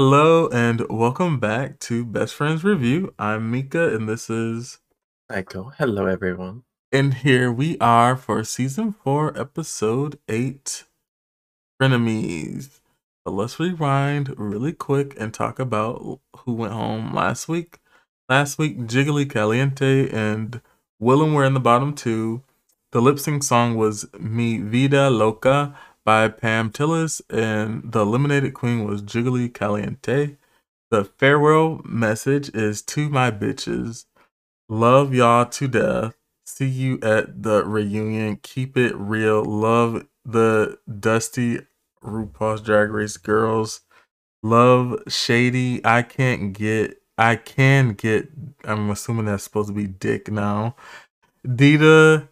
Hello 0.00 0.48
and 0.48 0.86
welcome 0.88 1.38
back 1.38 1.78
to 1.80 2.06
Best 2.06 2.34
Friends 2.34 2.62
RuView. 2.62 3.12
I'm 3.18 3.50
Mika 3.50 3.94
and 3.94 4.08
this 4.08 4.30
is 4.30 4.78
Echo. 5.30 5.72
Hello, 5.76 6.06
everyone. 6.06 6.62
and 6.90 7.12
here 7.12 7.52
we 7.52 7.76
are 7.80 8.16
for 8.16 8.42
season 8.42 8.94
4 9.04 9.38
episode 9.38 10.18
8 10.26 10.84
Frenemies. 11.78 12.80
But 13.26 13.32
let's 13.32 13.60
rewind 13.60 14.32
really 14.38 14.72
quick 14.72 15.14
and 15.20 15.34
talk 15.34 15.58
about 15.58 16.20
who 16.34 16.54
went 16.54 16.72
home 16.72 17.12
last 17.14 17.46
week. 17.46 17.78
Last 18.26 18.56
week 18.56 18.78
Jiggly 18.78 19.28
Caliente 19.28 20.08
and 20.08 20.62
Willam 20.98 21.34
were 21.34 21.44
in 21.44 21.52
the 21.52 21.60
bottom 21.60 21.94
2. 21.94 22.42
The 22.92 23.02
lip 23.02 23.18
sync 23.18 23.42
song 23.42 23.76
was 23.76 24.06
Mi 24.18 24.60
Vida 24.60 25.10
Loca 25.10 25.76
by 26.10 26.26
Pam 26.26 26.70
Tillis, 26.70 27.20
and 27.30 27.92
the 27.92 28.00
eliminated 28.00 28.52
queen 28.52 28.84
was 28.84 29.00
Jiggly 29.00 29.54
Caliente. 29.54 30.38
The 30.90 31.04
farewell 31.04 31.82
message 31.84 32.48
is 32.52 32.82
to 32.82 33.08
my 33.08 33.30
bitches. 33.30 34.06
Love 34.68 35.14
y'all 35.14 35.46
to 35.46 35.68
death. 35.68 36.16
See 36.44 36.66
you 36.66 36.98
at 37.00 37.44
the 37.44 37.64
reunion. 37.64 38.40
Keep 38.42 38.76
it 38.76 38.96
real. 38.96 39.44
Love 39.44 40.04
the 40.24 40.80
dusty 40.98 41.60
RuPaul's 42.02 42.62
Drag 42.62 42.90
Race 42.90 43.16
girls. 43.16 43.82
Love 44.42 45.00
Shady. 45.06 45.80
I 45.86 46.02
can't 46.02 46.52
get. 46.52 47.00
I 47.18 47.36
can 47.36 47.92
get. 47.92 48.30
I'm 48.64 48.90
assuming 48.90 49.26
that's 49.26 49.44
supposed 49.44 49.68
to 49.68 49.74
be 49.74 49.86
Dick 49.86 50.28
now. 50.28 50.74
Dida. 51.46 52.26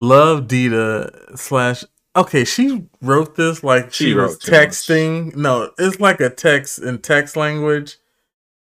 Love 0.00 0.42
Dida 0.42 1.36
slash 1.36 1.82
Okay, 2.16 2.44
she 2.44 2.86
wrote 3.02 3.34
this 3.34 3.64
like 3.64 3.92
she, 3.92 4.06
She 4.06 4.14
was 4.14 4.38
texting. 4.38 5.34
No, 5.34 5.72
it's 5.78 5.98
like 5.98 6.20
a 6.20 6.30
text 6.30 6.78
in 6.78 6.98
text 6.98 7.36
language. 7.36 7.96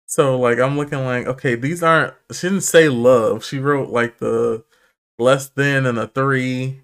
So 0.05 0.39
like 0.39 0.59
I'm 0.59 0.77
looking 0.77 1.03
like, 1.05 1.27
okay, 1.27 1.55
these 1.55 1.83
aren't 1.83 2.13
she 2.31 2.49
didn't 2.49 2.63
say 2.63 2.89
love. 2.89 3.45
She 3.45 3.59
wrote 3.59 3.89
like 3.89 4.19
the 4.19 4.63
less 5.17 5.49
than 5.49 5.85
and 5.85 5.97
a 5.97 6.07
three. 6.07 6.81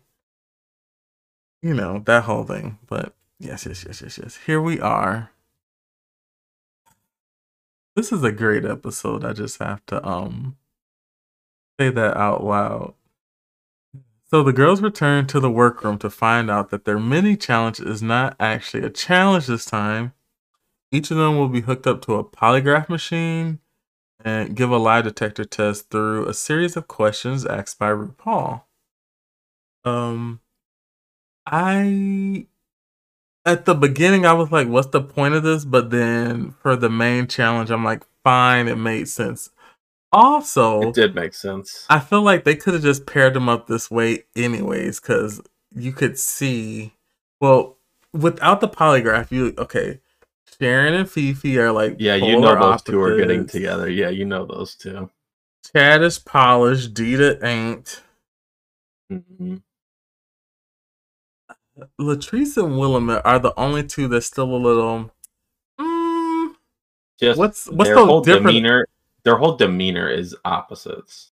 You 1.61 1.73
know, 1.73 1.99
that 2.05 2.23
whole 2.23 2.43
thing. 2.43 2.79
But 2.88 3.13
yes, 3.39 3.66
yes, 3.66 3.85
yes, 3.85 4.01
yes, 4.01 4.17
yes. 4.17 4.39
Here 4.45 4.61
we 4.61 4.79
are. 4.79 5.31
This 7.95 8.11
is 8.11 8.23
a 8.23 8.31
great 8.31 8.66
episode. 8.66 9.23
I 9.23 9.33
just 9.33 9.59
have 9.59 9.85
to 9.88 10.05
um 10.07 10.57
say 11.79 11.89
that 11.89 12.17
out 12.17 12.43
loud. 12.43 12.93
So 14.33 14.41
the 14.41 14.51
girls 14.51 14.81
return 14.81 15.27
to 15.27 15.39
the 15.39 15.51
workroom 15.51 15.99
to 15.99 16.09
find 16.09 16.49
out 16.49 16.71
that 16.71 16.85
their 16.85 16.97
mini 16.97 17.37
challenge 17.37 17.79
is 17.79 18.01
not 18.01 18.35
actually 18.39 18.83
a 18.83 18.89
challenge 18.89 19.45
this 19.45 19.63
time. 19.63 20.13
Each 20.91 21.11
of 21.11 21.17
them 21.17 21.37
will 21.37 21.49
be 21.49 21.61
hooked 21.61 21.85
up 21.85 22.01
to 22.05 22.15
a 22.15 22.23
polygraph 22.23 22.89
machine 22.89 23.59
and 24.25 24.55
give 24.55 24.71
a 24.71 24.77
lie 24.77 25.03
detector 25.03 25.45
test 25.45 25.91
through 25.91 26.27
a 26.27 26.33
series 26.33 26.75
of 26.75 26.87
questions 26.87 27.45
asked 27.45 27.77
by 27.77 27.91
RuPaul. 27.91 28.63
Um, 29.85 30.39
I 31.45 32.47
at 33.45 33.65
the 33.65 33.75
beginning 33.75 34.25
I 34.25 34.33
was 34.33 34.51
like, 34.51 34.67
"What's 34.67 34.87
the 34.87 35.01
point 35.01 35.35
of 35.35 35.43
this?" 35.43 35.63
But 35.63 35.91
then 35.91 36.55
for 36.59 36.75
the 36.75 36.89
main 36.89 37.27
challenge, 37.27 37.69
I'm 37.69 37.83
like, 37.83 38.01
"Fine, 38.23 38.67
it 38.67 38.77
made 38.77 39.07
sense." 39.09 39.51
Also, 40.14 40.81
It 40.83 40.95
did 40.95 41.16
make 41.16 41.33
sense. 41.33 41.86
I 41.89 42.00
feel 42.00 42.22
like 42.23 42.45
they 42.45 42.56
could 42.56 42.75
have 42.75 42.83
just 42.83 43.06
paired 43.08 43.33
them 43.36 43.50
up 43.50 43.67
this 43.67 43.92
way, 43.92 44.25
anyways, 44.36 45.00
because 45.02 45.42
you 45.75 45.92
could 45.94 46.19
see. 46.19 46.94
Well, 47.42 47.78
without 48.14 48.61
the 48.61 48.69
polygraph, 48.69 49.31
you 49.31 49.53
okay? 49.58 50.00
Sharon 50.59 50.94
and 50.94 51.09
Phi 51.09 51.34
Phi 51.34 51.58
are 51.58 51.72
like 51.72 51.97
Yeah, 52.00 52.16
you 52.16 52.39
know 52.39 52.56
those 52.59 52.81
two 52.84 53.02
are 53.02 53.17
getting 53.17 53.47
together. 53.47 53.89
Yeah, 53.89 54.09
you 54.09 54.25
know 54.25 54.45
those 54.45 54.75
2 54.75 55.09
Chad 55.75 56.03
is 56.03 56.19
polished, 56.19 56.94
Dida 56.94 57.44
ain't. 57.44 58.02
Mhm. 59.12 59.62
Latrice 62.00 62.57
and 62.63 62.79
Willamette 62.79 63.25
are 63.25 63.40
the 63.40 63.53
only 63.59 63.84
two 63.84 64.07
that's 64.07 64.28
still 64.28 64.56
a 64.56 64.57
little. 64.57 65.12
Mm, 65.79 66.56
Just 67.19 67.38
what's 67.40 67.68
what's 67.68 67.90
their 67.90 67.96
so 67.97 68.06
whole 68.06 68.22
different? 68.22 68.46
demeanor. 68.46 68.88
Their 69.25 69.38
whole 69.38 69.56
demeanor 69.56 70.09
is 70.09 70.35
opposites. 70.45 71.31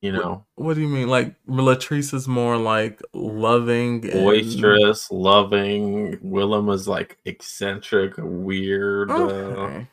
You 0.00 0.12
know, 0.12 0.46
What 0.54 0.74
do 0.74 0.82
you 0.82 0.88
mean? 0.88 1.08
Like 1.08 1.34
Latrice 1.48 2.14
is 2.14 2.28
more 2.28 2.56
like 2.56 3.00
loving, 3.12 4.04
and- 4.04 4.12
boisterous, 4.12 5.10
loving. 5.10 6.16
Willam 6.18 6.72
is 6.72 6.86
like 6.86 7.18
eccentric, 7.24 8.14
weird. 8.18 9.10
Uh, 9.10 9.14
Okay. 9.16 9.88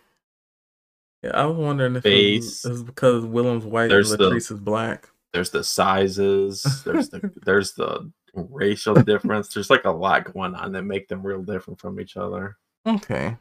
Yeah, 1.23 1.31
I 1.35 1.45
was 1.45 1.57
wondering 1.57 1.95
if 1.95 2.05
it 2.05 2.09
was, 2.37 2.45
Face. 2.45 2.65
it 2.65 2.69
was 2.69 2.83
because 2.83 3.25
Willam's 3.25 3.65
white 3.65 3.89
There's 3.89 4.11
and 4.11 4.19
the- 4.19 4.29
Latrice 4.31 4.51
is 4.51 4.59
black. 4.59 5.09
there's 5.33 5.49
the 5.49 5.63
sizes. 5.63 6.61
There's 6.85 7.09
the 7.09 7.31
there's 7.45 7.73
the 7.73 8.11
racial 8.35 8.93
difference. 8.95 9.51
There's 9.53 9.69
like 9.71 9.85
a 9.85 9.91
lot 9.91 10.31
going 10.31 10.53
on 10.55 10.71
that 10.73 10.83
make 10.83 11.07
them 11.07 11.25
real 11.25 11.41
different 11.41 11.79
from 11.79 11.99
each 11.99 12.17
other. 12.17 12.57
Okay. 12.87 13.35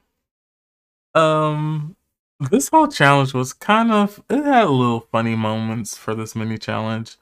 Um, 1.15 1.97
this 2.41 2.69
whole 2.69 2.89
challenge 2.89 3.35
was 3.35 3.53
kind 3.53 3.93
of 3.93 4.23
it 4.31 4.43
had 4.45 4.69
little 4.69 5.01
funny 5.13 5.35
moments 5.37 5.97
for 5.97 6.15
this 6.15 6.35
mini 6.35 6.59
challenge. 6.59 7.17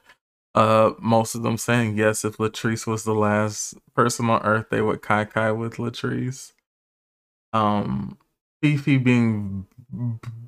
Uh, 0.55 0.91
most 0.99 1.35
of 1.35 1.43
them 1.43 1.57
saying 1.57 1.97
yes, 1.97 2.25
if 2.25 2.37
Latrice 2.37 2.87
was 2.87 3.03
the 3.03 3.13
last 3.13 3.75
person 3.95 4.29
on 4.29 4.41
Earth, 4.43 4.67
they 4.69 4.81
would 4.81 5.01
kai 5.01 5.25
kai 5.25 5.51
with 5.51 5.75
Latrice. 5.75 6.53
Um, 7.53 8.17
Phi 8.61 8.77
Phi 8.77 8.97
being 8.97 9.65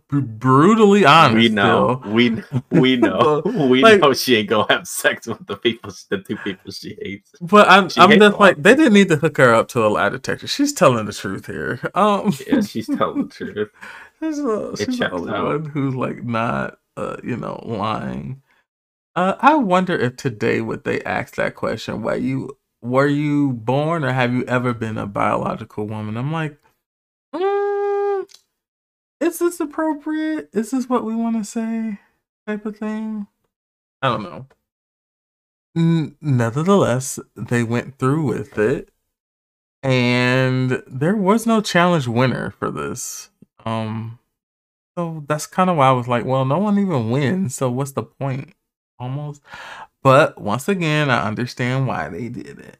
brutally 0.10 1.06
honest. 1.06 1.36
we 1.36 1.50
know, 1.50 2.00
still. 2.02 2.14
we 2.14 2.44
we 2.72 2.96
know, 2.98 3.42
we 3.46 3.82
Like- 3.82 4.02
know 4.02 4.14
she 4.14 4.36
ain't 4.38 4.50
gonna 4.50 4.72
have 4.74 4.88
sex 4.88 5.28
with 5.28 5.46
the 5.48 5.56
people, 5.58 5.92
the 6.10 6.18
two 6.20 6.36
people 6.38 6.72
she 6.72 6.98
hates. 7.02 7.32
But 7.42 7.70
I'm, 7.70 7.90
She 7.90 8.02
I'm 8.02 8.18
just 8.20 8.40
like 8.40 8.62
they 8.62 8.76
didn't 8.76 8.94
need 8.94 9.10
to 9.10 9.16
hook 9.18 9.38
her 9.38 9.54
up 9.54 9.68
to 9.70 9.86
a 9.86 9.88
lie 9.90 10.10
detector. 10.10 10.48
She's 10.48 10.74
telling 10.74 11.06
the 11.06 11.14
truth 11.14 11.46
here. 11.48 11.80
Um, 11.96 12.34
Yeah, 12.48 12.62
she's 12.62 12.88
telling 12.88 13.28
the 13.28 13.34
truth. 13.34 13.70
She's, 14.78 14.86
she's 14.86 15.00
the 15.00 15.36
out. 15.36 15.46
one 15.46 15.66
who's 15.66 15.96
like 15.96 16.24
not, 16.24 16.80
uh, 16.98 17.18
you 17.24 17.38
know, 17.38 17.62
lying. 17.66 18.42
Uh, 19.16 19.36
I 19.40 19.56
wonder 19.56 19.96
if 19.96 20.18
today 20.18 20.62
would 20.62 20.84
they 20.86 21.02
ask 21.04 21.36
that 21.36 21.56
question? 21.56 22.02
Were 22.02 22.16
you 22.16 22.58
were 22.82 23.08
you 23.08 23.54
born 23.54 24.04
or 24.04 24.14
have 24.14 24.34
you 24.34 24.44
ever 24.46 24.74
been 24.74 24.98
a 24.98 25.08
biological 25.08 25.88
woman? 25.88 26.18
I'm 26.18 26.32
like, 26.32 26.58
mm, 27.36 28.26
is 29.20 29.40
this 29.40 29.60
appropriate? 29.60 30.50
Is 30.54 30.72
this 30.72 30.90
what 30.90 31.06
we 31.06 31.16
want 31.16 31.38
to 31.38 31.44
say? 31.44 32.00
Type 32.48 32.66
of 32.66 32.78
thing. 32.78 33.28
I 34.02 34.10
don't 34.10 34.24
know. 34.24 34.48
N- 35.78 36.18
nevertheless, 36.22 37.20
they 37.36 37.64
went 37.64 37.98
through 37.98 38.26
with 38.26 38.58
it, 38.60 38.92
and 39.84 40.84
there 40.88 41.16
was 41.16 41.48
no 41.48 41.62
challenge 41.62 42.08
winner 42.08 42.52
for 42.52 42.72
this. 42.72 43.31
Um, 43.66 44.20
so 44.98 45.24
that's 45.28 45.48
kind 45.48 45.70
of 45.70 45.78
why 45.78 45.90
I 45.90 45.94
was 45.94 46.08
like, 46.08 46.26
well, 46.26 46.46
no 46.46 46.60
one 46.60 46.80
even 46.80 47.12
wins, 47.12 47.56
so 47.56 47.70
what's 47.72 47.94
the 47.94 48.04
point? 48.04 48.54
Almost. 49.00 49.42
But 50.04 50.40
once 50.42 50.68
again, 50.70 51.10
I 51.10 51.28
understand 51.28 51.88
why 51.88 52.10
they 52.10 52.30
did 52.30 52.60
it. 52.60 52.78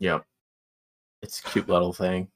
Yep, 0.00 0.26
it's 1.22 1.40
a 1.40 1.42
cute 1.44 1.68
little 1.68 1.92
thing. 1.92 2.28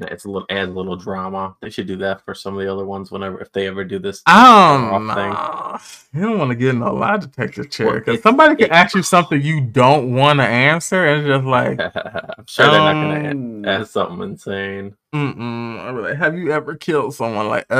It's 0.00 0.24
a 0.24 0.30
little 0.30 0.46
adds 0.50 0.70
a 0.70 0.74
little 0.74 0.96
drama. 0.96 1.56
They 1.60 1.70
should 1.70 1.86
do 1.86 1.96
that 1.96 2.24
for 2.24 2.34
some 2.34 2.54
of 2.54 2.60
the 2.60 2.72
other 2.72 2.84
ones 2.84 3.10
whenever 3.10 3.40
if 3.40 3.50
they 3.52 3.66
ever 3.66 3.84
do 3.84 3.98
this. 3.98 4.22
Don't 4.22 5.14
thing. 5.14 5.34
You 6.14 6.22
don't 6.22 6.38
want 6.38 6.50
to 6.50 6.54
get 6.56 6.70
in 6.74 6.80
a 6.82 6.92
lie 6.92 7.18
detector 7.18 7.64
chair 7.64 7.98
because 8.00 8.16
it- 8.18 8.22
somebody 8.22 8.56
can 8.56 8.66
it- 8.66 8.72
ask 8.72 8.94
you 8.96 9.02
something 9.02 9.40
you 9.42 9.60
don't 9.60 10.14
want 10.14 10.38
to 10.38 10.44
answer, 10.46 11.04
and 11.06 11.20
it's 11.20 11.28
just 11.28 11.44
like, 11.44 11.78
I'm 11.80 12.46
sure 12.46 12.70
they're 12.70 12.80
not 12.80 12.92
gonna 12.94 13.30
um, 13.30 13.64
add, 13.66 13.86
something 13.88 14.22
insane. 14.30 14.94
Mm-mm. 15.14 15.78
I'd 15.80 15.90
like, 15.94 16.16
have 16.16 16.36
you 16.38 16.50
ever 16.52 16.74
killed 16.76 17.14
someone? 17.14 17.48
Like, 17.48 17.66
uh. 17.70 17.76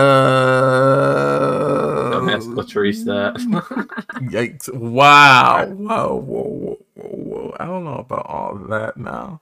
Don't 2.10 2.30
ask 2.30 2.46
Latrice 2.48 3.04
that. 3.06 3.34
Yikes. 4.30 4.68
Wow. 4.78 5.66
Whoa, 5.66 6.16
whoa, 6.16 6.78
whoa, 6.94 7.04
whoa. 7.04 7.56
I 7.60 7.64
don't 7.66 7.84
know 7.84 7.98
about 7.98 8.26
all 8.26 8.54
that 8.68 8.96
now. 8.96 9.40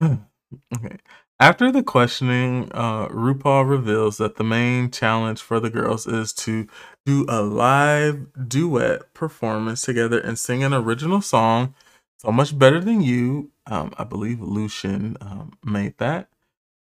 okay. 0.02 0.96
After 1.38 1.70
the 1.70 1.82
questioning, 1.82 2.70
uh, 2.72 3.08
RuPaul 3.08 3.68
reveals 3.68 4.16
that 4.16 4.36
the 4.36 4.44
main 4.44 4.90
challenge 4.90 5.42
for 5.42 5.60
the 5.60 5.68
girls 5.68 6.06
is 6.06 6.32
to 6.34 6.66
do 7.04 7.26
a 7.28 7.42
live 7.42 8.26
duet 8.48 9.12
performance 9.12 9.82
together 9.82 10.18
and 10.18 10.38
sing 10.38 10.64
an 10.64 10.72
original 10.72 11.20
song. 11.20 11.74
So 12.16 12.32
much 12.32 12.58
better 12.58 12.80
than 12.80 13.02
you. 13.02 13.50
Um, 13.66 13.92
I 13.98 14.04
believe 14.04 14.40
Lucian 14.40 15.18
um, 15.20 15.52
made 15.62 15.98
that. 15.98 16.28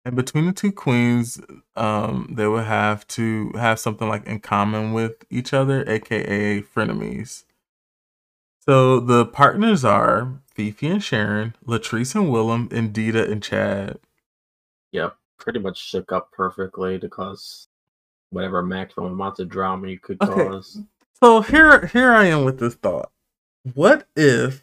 And 0.04 0.14
between 0.14 0.44
the 0.44 0.52
two 0.52 0.72
queens, 0.72 1.40
um, 1.74 2.28
they 2.30 2.46
would 2.46 2.64
have 2.64 3.06
to 3.08 3.50
have 3.54 3.80
something 3.80 4.06
like 4.06 4.26
in 4.26 4.40
common 4.40 4.92
with 4.92 5.24
each 5.30 5.54
other, 5.54 5.88
aka 5.88 6.60
frenemies. 6.60 7.44
So 8.60 9.00
the 9.00 9.24
partners 9.24 9.86
are 9.86 10.40
Phi 10.54 10.70
Phi 10.70 10.88
and 10.88 11.02
Sharon, 11.02 11.54
Latrice 11.66 12.14
and 12.14 12.28
Willam, 12.28 12.70
and 12.70 12.92
Dida 12.92 13.30
and 13.30 13.42
Chad. 13.42 13.98
Yeah, 14.94 15.10
pretty 15.38 15.58
much 15.58 15.76
shook 15.76 16.12
up 16.12 16.30
perfectly 16.30 17.00
to 17.00 17.08
cause 17.08 17.66
whatever 18.30 18.62
maximum 18.62 19.12
amounts 19.14 19.40
of 19.40 19.48
drama 19.48 19.88
you 19.88 19.98
could 19.98 20.22
Okay. 20.22 20.32
cause. 20.32 20.80
So 21.20 21.40
here, 21.40 21.86
here 21.88 22.12
I 22.12 22.26
am 22.26 22.44
with 22.44 22.60
this 22.60 22.76
thought. 22.76 23.10
What 23.74 24.06
if 24.14 24.62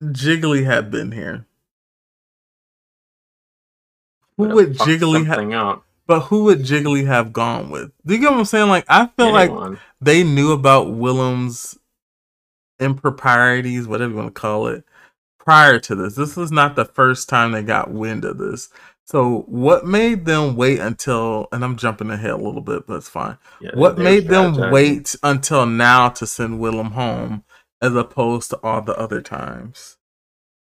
Jiggly 0.00 0.64
had 0.64 0.88
been 0.88 1.10
here? 1.10 1.46
Who 4.36 4.44
Would've 4.44 4.54
would 4.54 4.74
Jiggly 4.74 5.26
have? 5.26 5.82
But 6.06 6.20
who 6.20 6.44
would 6.44 6.60
Jiggly 6.60 7.06
have 7.06 7.32
gone 7.32 7.70
with? 7.70 7.90
Do 8.06 8.14
you 8.14 8.20
get 8.20 8.30
what 8.30 8.38
I'm 8.38 8.44
saying? 8.44 8.68
Like 8.68 8.84
I 8.88 9.08
feel 9.16 9.32
like 9.32 9.50
they 10.00 10.22
knew 10.22 10.52
about 10.52 10.94
Willam's 10.94 11.76
improprieties, 12.78 13.88
whatever 13.88 14.12
you 14.12 14.16
want 14.16 14.32
to 14.32 14.40
call 14.40 14.68
it, 14.68 14.84
prior 15.40 15.80
to 15.80 15.96
this. 15.96 16.16
This 16.16 16.36
was 16.36 16.52
not 16.52 16.76
the 16.76 16.86
first 16.86 17.28
time 17.30 17.52
they 17.52 17.62
got 17.64 17.92
wind 17.92 18.26
of 18.26 18.38
this. 18.38 18.70
So 19.06 19.40
what 19.48 19.86
made 19.86 20.26
them 20.26 20.56
wait 20.56 20.80
until 20.80 21.48
and 21.52 21.64
I'm 21.64 21.76
jumping 21.76 22.10
ahead 22.10 22.32
a 22.32 22.38
little 22.38 22.62
bit, 22.62 22.86
but 22.88 22.96
it's 22.98 23.10
fine. 23.10 23.38
Yeah, 23.60 23.72
What 23.72 23.98
made 23.98 24.28
them 24.28 24.54
strategizing. 24.54 24.70
wait 24.72 25.16
until 25.24 25.66
now 25.66 26.10
to 26.10 26.26
send 26.26 26.60
Willam 26.60 26.92
home 26.92 27.44
as 27.82 27.96
opposed 27.96 28.50
to 28.52 28.58
all 28.64 28.82
the 28.82 28.96
other 28.98 29.22
times? 29.22 29.98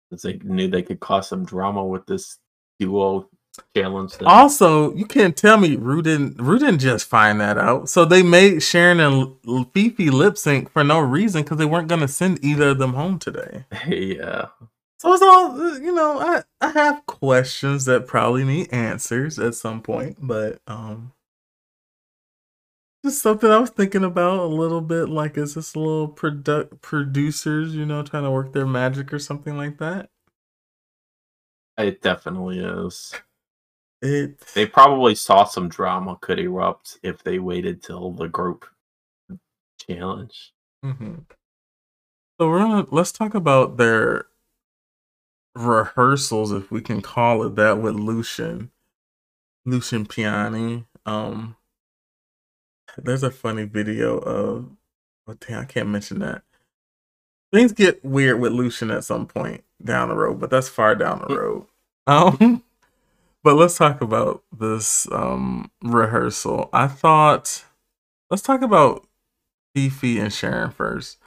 'Cause 0.10 0.24
they 0.24 0.36
knew 0.44 0.70
they 0.70 0.84
could 0.84 1.02
cause 1.02 1.30
some 1.30 1.46
drama 1.46 1.86
with 1.86 2.06
this 2.08 2.40
duo 2.80 3.30
challenge. 3.76 4.14
Thing. 4.14 4.28
Also, 4.28 4.94
you 4.96 5.06
can't 5.06 5.38
tell 5.38 5.58
me 5.58 5.76
Ru 5.76 6.02
didn't 6.02 6.38
Ru 6.42 6.60
didn't 6.60 6.80
just 6.80 7.08
find 7.08 7.42
that 7.42 7.58
out. 7.58 7.90
So 7.90 8.06
they 8.06 8.24
made 8.24 8.64
Sharon 8.64 9.00
and 9.00 9.36
Phi 9.74 9.90
Phi 9.90 10.10
lip 10.10 10.38
sync 10.38 10.72
for 10.72 10.84
no 10.84 11.00
reason 11.00 11.44
because 11.44 11.58
they 11.58 11.66
weren't 11.66 11.88
gonna 11.90 12.08
send 12.08 12.44
either 12.44 12.70
of 12.70 12.80
them 12.80 12.94
home 12.94 13.20
today. 13.20 13.66
yeah, 13.88 14.48
So 15.00 15.14
it's 15.14 15.24
all 15.24 15.60
uh, 15.62 15.80
you 15.80 15.94
know. 15.94 16.20
I 16.20 16.44
I 16.62 16.70
have 16.72 17.06
questions 17.08 17.86
that 17.86 18.08
probably 18.08 18.44
need 18.46 18.74
answers 18.74 19.40
at 19.40 19.56
some 19.56 19.82
point, 19.82 20.18
but 20.22 20.62
um, 20.68 21.14
just 23.06 23.22
something 23.22 23.50
I 23.50 23.60
was 23.60 23.70
thinking 23.72 24.04
about 24.04 24.40
a 24.40 24.46
little 24.48 24.82
bit. 24.82 25.10
Like, 25.10 25.38
is 25.38 25.56
this 25.56 25.76
little 25.76 26.08
product 26.10 26.82
producers, 26.82 27.76
you 27.76 27.86
know, 27.86 28.04
trying 28.04 28.24
to 28.24 28.32
work 28.32 28.54
their 28.54 28.68
magic 28.68 29.14
or 29.14 29.20
something 29.20 29.58
like 29.58 29.78
that? 29.80 30.10
it 31.78 32.02
definitely 32.02 32.60
is. 32.60 33.14
It 34.02 34.40
They 34.54 34.66
probably 34.68 35.16
saw 35.16 35.46
some 35.46 35.70
drama 35.70 36.18
could 36.22 36.40
erupt 36.40 37.00
if 37.04 37.24
they 37.24 37.40
waited 37.40 37.82
till 37.82 38.12
the 38.12 38.28
group 38.28 38.66
challenge. 39.80 40.54
Mhm. 40.84 41.26
So 42.40 42.50
we're 42.50 42.60
gonna 42.60 42.86
let's 42.92 43.12
talk 43.12 43.34
about 43.34 43.78
their 43.78 44.28
rehearsals, 45.56 46.52
if 46.52 46.72
we 46.72 46.82
can 46.82 47.02
call 47.02 47.44
it 47.44 47.56
that, 47.56 47.80
with 47.82 47.96
Lucian, 47.96 48.72
Lucian 49.66 50.06
Piane. 50.06 50.88
Um, 51.06 51.58
there's 52.98 53.24
a 53.24 53.32
funny 53.32 53.64
video 53.66 54.18
of, 54.20 54.70
oh 55.28 55.34
damn, 55.40 55.62
I 55.62 55.66
can't 55.66 55.90
mention 55.90 56.20
that. 56.20 56.44
Things 57.54 57.72
get 57.72 58.04
weird 58.04 58.40
with 58.40 58.52
Lucian 58.52 58.92
at 58.92 59.04
some 59.06 59.26
point 59.28 59.64
down 59.84 60.10
the 60.10 60.16
road, 60.16 60.40
but 60.40 60.50
that's 60.50 60.70
far 60.70 60.96
down 60.96 61.26
the 61.28 61.36
road. 61.36 61.68
Um, 62.08 62.64
but 63.48 63.56
let's 63.56 63.78
talk 63.78 64.02
about 64.02 64.44
this 64.52 65.10
um 65.10 65.72
rehearsal. 65.82 66.70
I 66.74 66.88
thought, 66.88 67.64
let's 68.30 68.42
talk 68.44 68.62
about 68.62 69.08
Phi 69.74 69.88
Phi 69.88 70.20
and 70.20 70.34
Sharon 70.34 70.70
first. 70.70 71.18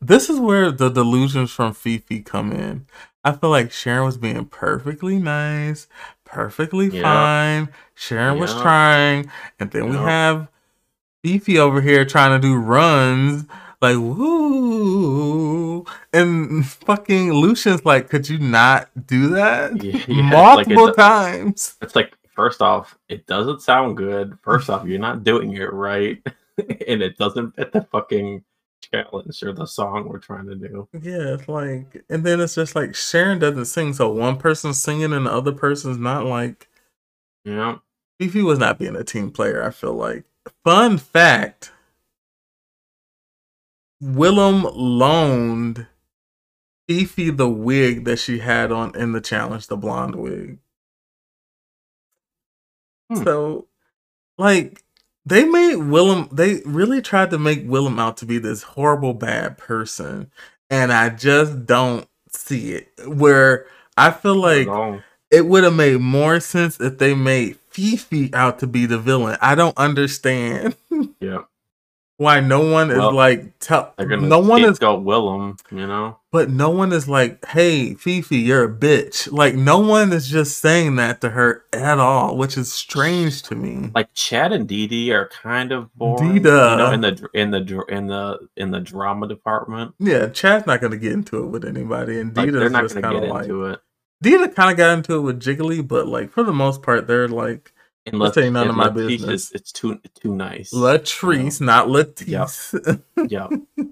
This 0.00 0.30
is 0.30 0.40
where 0.40 0.72
the 0.72 0.88
delusions 0.88 1.50
from 1.52 1.74
Phi 1.74 1.98
Phi 1.98 2.20
come 2.20 2.50
in. 2.50 2.86
I 3.22 3.32
feel 3.32 3.50
like 3.50 3.70
Sharon 3.70 4.06
was 4.06 4.16
being 4.16 4.46
perfectly 4.46 5.18
nice, 5.18 5.86
perfectly 6.24 6.86
Yeah. 6.88 7.02
fine. 7.02 7.68
Sharon 7.94 8.38
was 8.38 8.54
trying, 8.58 9.30
and 9.58 9.70
then 9.72 9.90
we 9.90 9.96
have 9.98 10.48
Phi 11.22 11.36
Phi 11.40 11.58
over 11.58 11.82
here 11.82 12.06
trying 12.06 12.40
to 12.40 12.48
do 12.48 12.56
runs, 12.56 13.44
like 13.80 13.96
woo, 13.96 15.84
and 16.12 16.66
fucking 16.66 17.32
Lucian's 17.32 17.84
like, 17.84 18.08
could 18.08 18.28
you 18.28 18.38
not 18.38 18.88
do 19.06 19.28
that 19.30 19.82
Yeah, 19.82 20.04
yeah, 20.08 20.30
like 20.54 20.66
multiple 20.68 20.88
it's- 20.88 20.96
times? 20.96 21.76
It's 21.82 21.96
like 21.96 22.14
first 22.34 22.60
off, 22.62 22.98
it 23.08 23.26
doesn't 23.26 23.62
sound 23.62 23.96
good. 23.96 24.38
First 24.42 24.70
off, 24.70 24.86
you're 24.86 24.98
not 24.98 25.24
doing 25.24 25.54
it 25.54 25.72
right, 25.72 26.22
and 26.86 27.02
it 27.02 27.16
doesn't 27.18 27.56
fit 27.56 27.72
the 27.72 27.82
fucking 27.82 28.44
challenge 28.92 29.42
or 29.42 29.52
the 29.52 29.66
song 29.66 30.08
we're 30.08 30.18
trying 30.18 30.46
to 30.46 30.54
do. 30.56 30.88
Yeah, 31.00 31.34
it's 31.34 31.48
like, 31.48 32.02
and 32.08 32.24
then 32.24 32.40
it's 32.40 32.54
just 32.54 32.74
like 32.74 32.94
Sharon 32.94 33.38
doesn't 33.38 33.66
sing, 33.66 33.92
so 33.92 34.10
one 34.10 34.36
person's 34.36 34.82
singing 34.82 35.12
and 35.12 35.26
the 35.26 35.32
other 35.32 35.52
person's 35.52 35.98
not. 35.98 36.24
Like, 36.26 36.68
know, 37.44 37.80
Phi 38.18 38.28
Phi 38.28 38.42
was 38.42 38.58
not 38.58 38.78
being 38.78 38.96
a 38.96 39.04
team 39.04 39.30
player. 39.30 39.62
I 39.64 39.70
feel 39.70 39.94
like. 39.94 40.24
Fun 40.64 40.96
fact: 40.98 41.72
Willam 44.02 44.70
loaned 44.74 45.86
Phi 46.88 47.04
Phi 47.04 47.30
the 47.30 47.48
wig 47.48 48.04
that 48.04 48.18
she 48.18 48.38
had 48.38 48.72
on 48.72 48.96
in 48.96 49.12
the 49.12 49.20
challenge, 49.20 49.66
the 49.66 49.76
blonde 49.76 50.16
wig. 50.16 50.58
Hmm. 53.10 53.22
So, 53.24 53.68
like, 54.38 54.82
they 55.26 55.44
made 55.44 55.76
Willam. 55.76 56.30
They 56.30 56.62
really 56.64 57.02
tried 57.02 57.30
to 57.30 57.38
make 57.38 57.68
Willam 57.68 58.00
out 58.00 58.16
to 58.18 58.26
be 58.26 58.38
this 58.38 58.62
horrible 58.62 59.14
bad 59.14 59.58
person, 59.58 60.30
and 60.70 60.92
I 60.92 61.10
just 61.10 61.66
don't 61.66 62.08
see 62.30 62.72
it. 62.72 62.88
Where 63.06 63.66
I 63.96 64.10
feel 64.10 64.36
like 64.36 64.66
it 65.30 65.46
would 65.46 65.64
have 65.64 65.74
made 65.74 66.00
more 66.00 66.40
sense 66.40 66.80
if 66.80 66.98
they 66.98 67.14
made 67.14 67.58
Phi 67.68 67.96
Phi 67.96 68.30
out 68.32 68.58
to 68.60 68.66
be 68.66 68.86
the 68.86 68.98
villain. 68.98 69.36
I 69.40 69.54
don't 69.54 69.76
understand 69.76 70.74
yeah, 71.20 71.42
why 72.20 72.38
no 72.38 72.70
one 72.70 72.90
is 72.90 72.98
Well, 72.98 73.12
like 73.12 73.58
tell 73.60 73.94
no 73.98 74.40
one 74.40 74.62
is 74.62 74.76
scapegoat 74.76 75.04
Willam. 75.06 75.58
You 75.72 75.86
know, 75.86 76.18
but 76.30 76.50
no 76.50 76.68
one 76.68 76.92
is 76.92 77.08
like, 77.08 77.42
"Hey, 77.46 77.94
Phi 77.94 78.20
Phi, 78.20 78.36
you're 78.36 78.64
a 78.64 78.68
bitch." 78.68 79.32
Like 79.32 79.54
no 79.54 79.78
one 79.78 80.12
is 80.12 80.28
just 80.28 80.58
saying 80.58 80.96
that 80.96 81.22
to 81.22 81.30
her 81.30 81.64
at 81.72 81.98
all, 81.98 82.36
which 82.36 82.58
is 82.58 82.70
strange 82.70 83.40
to 83.44 83.54
me. 83.54 83.90
like 83.94 84.12
Chad 84.12 84.52
and 84.52 84.68
Dida 84.68 85.12
are 85.12 85.28
kind 85.28 85.72
of 85.72 85.92
boring. 85.94 86.34
You 86.34 86.40
know, 86.42 86.92
in 86.92 87.00
the 87.00 87.28
in 87.32 87.50
the 87.52 87.84
in 87.88 88.06
the 88.08 88.48
in 88.54 88.70
the 88.70 88.80
drama 88.80 89.26
department, 89.26 89.94
Yeah, 89.98 90.28
Chad's 90.28 90.66
not 90.66 90.82
gonna 90.82 90.98
get 90.98 91.12
into 91.12 91.42
it 91.42 91.46
with 91.46 91.64
anybody, 91.64 92.20
and 92.20 92.36
like 92.36 92.52
they're 92.52 92.68
not 92.68 92.82
just 92.82 92.96
gonna 92.96 93.06
kind 93.06 93.20
get 93.20 93.24
of 93.24 93.34
like 93.34 93.44
into 93.44 93.64
it 93.64 93.80
Dida 94.22 94.54
kind 94.54 94.70
of 94.70 94.76
got 94.76 94.92
into 94.92 95.14
it 95.14 95.20
with 95.20 95.40
Jiggly, 95.40 95.86
but 95.86 96.06
like 96.06 96.30
for 96.30 96.42
the 96.42 96.52
most 96.52 96.82
part, 96.82 97.06
they're 97.06 97.28
like 97.28 97.72
unless 98.12 98.36
ain't 98.36 98.52
none 98.52 98.68
of 98.68 98.76
my 98.76 98.88
unless 98.88 99.06
business. 99.06 99.46
is- 99.46 99.52
It's 99.52 99.72
too 99.72 100.00
too 100.20 100.34
nice. 100.34 100.72
Latrice, 100.72 101.60
not 101.60 101.88
Latisse. 101.88 103.02
yeah. 103.28 103.48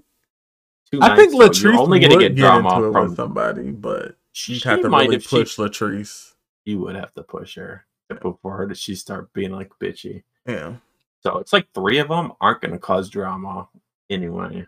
Too 0.91 0.99
I 1.03 1.15
think 1.15 1.33
nice, 1.33 1.39
so 1.39 1.49
Latrice 1.49 1.63
you're 1.63 1.77
only 1.79 1.99
gonna 1.99 2.15
get 2.17 2.35
get 2.35 2.35
drama 2.35 2.75
into 2.77 2.87
it 2.87 2.91
from 2.93 3.07
with 3.09 3.15
somebody, 3.15 3.69
but 3.71 4.15
she 4.31 4.53
you'd 4.53 4.63
have 4.63 4.81
to 4.81 4.89
really 4.89 5.17
if 5.17 5.21
she 5.23 5.29
push 5.37 5.57
Latrice. 5.57 6.33
you 6.65 6.79
would 6.79 6.95
have 6.95 7.13
to 7.13 7.21
push 7.21 7.55
her 7.57 7.85
before 8.23 8.57
her 8.57 8.67
to 8.67 8.73
she 8.73 8.95
start 8.95 9.31
being 9.33 9.51
like 9.51 9.69
bitchy. 9.79 10.23
Yeah. 10.47 10.77
So 11.21 11.37
it's 11.37 11.53
like 11.53 11.67
three 11.75 11.99
of 11.99 12.07
them 12.07 12.31
aren't 12.41 12.61
going 12.61 12.71
to 12.71 12.79
cause 12.79 13.07
drama 13.09 13.67
anyway. 14.09 14.65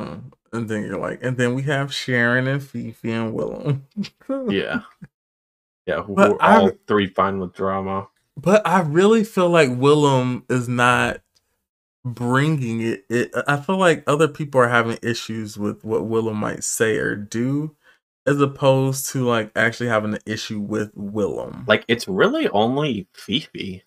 Mm. 0.00 0.30
And 0.52 0.68
then 0.68 0.82
you're 0.84 0.98
like, 1.00 1.18
and 1.24 1.36
then 1.36 1.54
we 1.54 1.62
have 1.62 1.92
Sharon 1.92 2.46
and 2.46 2.62
Phi 2.62 2.92
Phi 2.92 3.08
and 3.10 3.34
Willam. 3.34 3.80
Yeah, 4.52 4.82
yeah, 5.88 6.02
who 6.02 6.14
But 6.14 6.32
are 6.32 6.42
I- 6.42 6.56
all 6.60 6.70
three 6.86 7.08
fine 7.08 7.40
with 7.40 7.54
drama. 7.54 8.08
But 8.36 8.62
I 8.64 8.82
really 8.82 9.24
feel 9.24 9.48
like 9.50 9.70
Willam 9.70 10.44
is 10.48 10.68
not 10.68 11.20
bringing 12.04 12.80
it, 12.80 13.04
it. 13.10 13.32
I 13.48 13.56
feel 13.56 13.78
like 13.78 14.04
other 14.06 14.28
people 14.28 14.60
are 14.60 14.68
having 14.68 14.98
issues 15.02 15.58
with 15.58 15.84
what 15.84 16.02
Willam 16.02 16.36
might 16.36 16.62
say 16.62 16.96
or 16.98 17.16
do, 17.16 17.74
as 18.26 18.40
opposed 18.40 19.10
to 19.10 19.24
like 19.26 19.50
actually 19.56 19.88
having 19.88 20.14
an 20.14 20.20
issue 20.26 20.60
with 20.60 20.94
Willam. 20.94 21.66
Like 21.66 21.84
it's 21.88 22.06
really 22.06 22.48
only 22.50 23.08
Phi 23.12 23.40
Phi. 23.40 23.82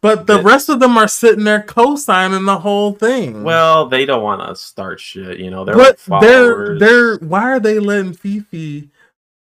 but 0.00 0.26
the 0.26 0.36
that- 0.38 0.44
rest 0.44 0.68
of 0.70 0.80
them 0.80 0.96
are 0.96 1.08
sitting 1.08 1.44
there 1.44 1.62
co-signing 1.62 2.46
the 2.46 2.58
whole 2.58 2.92
thing. 2.92 3.42
Well, 3.42 3.88
they 3.88 4.06
don't 4.06 4.22
want 4.22 4.40
to 4.48 4.56
start 4.56 5.00
shit. 5.00 5.38
You 5.38 5.50
know, 5.50 5.66
they're 5.66 5.74
but 5.76 6.00
like 6.08 6.20
they're 6.22 6.78
they're 6.78 7.16
why 7.18 7.42
are 7.52 7.60
they 7.60 7.78
letting 7.78 8.14
Phi 8.14 8.40
Phi 8.40 8.88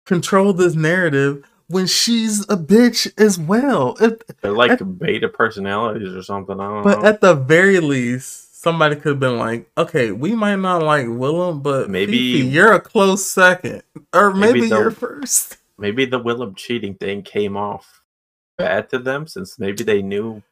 control 0.04 0.52
this 0.52 0.74
narrative 0.74 1.46
when 1.70 1.86
she's 1.86 2.42
a 2.42 2.56
bitch 2.56 3.12
as 3.18 3.38
well? 3.38 3.96
If, 4.00 4.18
They're 4.42 4.52
like 4.52 4.80
beta 4.98 5.28
personalities 5.28 6.14
or 6.14 6.22
something. 6.22 6.58
I 6.60 6.68
don't 6.68 6.82
but 6.84 7.00
know. 7.00 7.06
at 7.08 7.20
the 7.20 7.34
very 7.34 7.80
least, 7.80 8.60
somebody 8.60 8.96
could 8.96 9.10
have 9.12 9.20
been 9.20 9.38
like, 9.38 9.70
okay, 9.78 10.12
we 10.12 10.34
might 10.34 10.56
not 10.56 10.82
like 10.82 11.06
Willam, 11.06 11.62
but 11.62 11.88
Maybe- 11.88 12.42
Phi 12.42 12.42
Phi, 12.42 12.48
you're 12.48 12.72
a 12.72 12.80
close 12.80 13.24
second, 13.24 13.82
or 14.12 14.34
Maybe 14.34 14.52
maybe, 14.60 14.68
they'll- 14.68 14.80
you're 14.80 14.90
first. 14.90 15.56
maybe 15.78 16.04
the 16.04 16.20
Willam 16.20 16.56
cheating 16.56 16.94
thing 16.94 17.22
came 17.22 17.56
off 17.56 18.02
bad 18.58 18.90
to 18.90 18.98
them 18.98 19.26
since 19.26 19.58
maybe 19.58 19.82
they 19.84 20.02
knew 20.02 20.42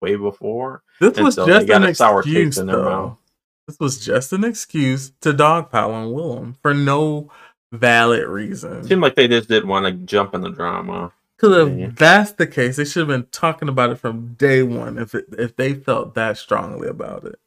way 0.00 0.16
before. 0.16 0.82
This 1.00 1.16
was 1.18 1.36
so 1.36 1.46
just 1.46 1.68
an 1.70 1.84
excuse, 1.84 2.56
though. 2.56 2.64
mouth. 2.64 3.16
This 3.68 3.78
was 3.78 4.04
just 4.04 4.32
an 4.32 4.42
excuse 4.42 5.12
to 5.20 5.32
dogpile 5.32 5.90
on 5.90 6.08
Willam 6.08 6.56
for 6.60 6.74
no 6.74 7.30
valid 7.72 8.26
reason. 8.28 8.84
Seemed 8.84 9.02
like 9.02 9.14
they 9.16 9.26
just 9.28 9.48
didn't 9.48 9.68
want 9.68 9.86
to 9.86 9.92
jump 9.92 10.34
in 10.34 10.42
the 10.42 10.50
drama. 10.50 11.12
Because 11.36 11.68
Yeah. 11.70 11.86
if 11.86 11.96
that's 11.96 12.32
the 12.32 12.46
case, 12.46 12.76
they 12.76 12.84
should 12.84 13.00
have 13.00 13.08
been 13.08 13.26
talking 13.32 13.68
about 13.68 13.90
it 13.90 13.96
from 13.98 14.34
day 14.34 14.62
one. 14.62 14.98
If 14.98 15.14
it, 15.14 15.24
if 15.36 15.56
they 15.56 15.74
felt 15.74 16.14
that 16.14 16.36
strongly 16.38 16.86
about 16.88 17.24
it, 17.24 17.40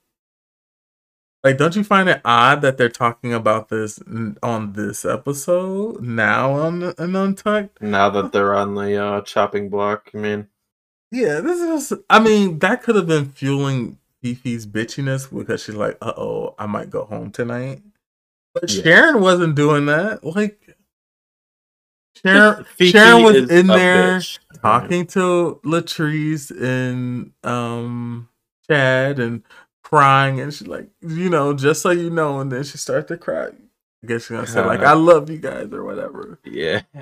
like, 1.43 1.57
don't 1.57 1.75
you 1.75 1.83
find 1.83 2.09
it 2.09 2.21
odd 2.25 2.61
that 2.61 2.77
they're 2.77 2.89
talking 2.89 3.31
about 3.31 3.69
this 3.69 3.99
on 4.41 4.73
this 4.73 5.05
episode 5.05 6.01
now 6.01 6.53
on 6.53 6.81
an 6.97 7.15
Untucked? 7.15 7.81
Now 7.81 8.09
that 8.09 8.31
they're 8.31 8.55
on 8.55 8.73
the 8.73 8.97
uh, 9.01 9.21
chopping 9.21 9.69
block, 9.69 10.09
I 10.13 10.17
mean, 10.17 10.47
Yeah, 11.11 11.39
this 11.41 11.59
is. 11.91 11.99
I 12.09 12.19
mean, 12.19 12.57
that 12.59 12.81
could 12.81 12.95
have 12.95 13.05
been 13.07 13.29
fueling 13.29 13.99
Phi 14.23 14.33
Phi's 14.33 14.65
bitchiness 14.65 15.29
because 15.33 15.63
she's 15.63 15.75
like, 15.75 15.97
"Uh 16.01 16.13
oh, 16.17 16.55
I 16.57 16.65
might 16.65 16.89
go 16.89 17.05
home 17.05 17.29
tonight." 17.31 17.83
But 18.55 18.71
Yeah. 18.71 18.83
Sharon 18.83 19.21
wasn't 19.21 19.55
doing 19.55 19.85
that. 19.87 20.23
Like, 20.23 20.59
Sharon, 22.15 22.65
Sharon 22.79 23.23
was 23.23 23.51
in 23.51 23.67
there 23.67 24.19
bitch. 24.19 24.39
talking 24.61 25.05
to 25.07 25.59
Latrice 25.65 26.49
and 26.51 27.33
um 27.43 28.29
Chad 28.67 29.19
and 29.19 29.43
crying, 29.83 30.39
and 30.39 30.51
she's 30.53 30.67
like, 30.67 30.89
you 31.01 31.29
know, 31.29 31.53
just 31.53 31.83
so 31.83 31.91
you 31.91 32.09
know, 32.09 32.39
and 32.39 32.51
then 32.51 32.63
she 32.63 32.77
started 32.79 33.07
to 33.09 33.17
cry. 33.17 33.47
I 33.49 34.07
guess 34.07 34.23
she's 34.23 34.29
gonna 34.29 34.47
say 34.47 34.65
like. 34.65 34.79
"I 34.81 34.93
love 34.93 35.29
you 35.29 35.37
guys" 35.37 35.71
or 35.73 35.83
whatever. 35.83 36.39
Yeah. 36.45 36.81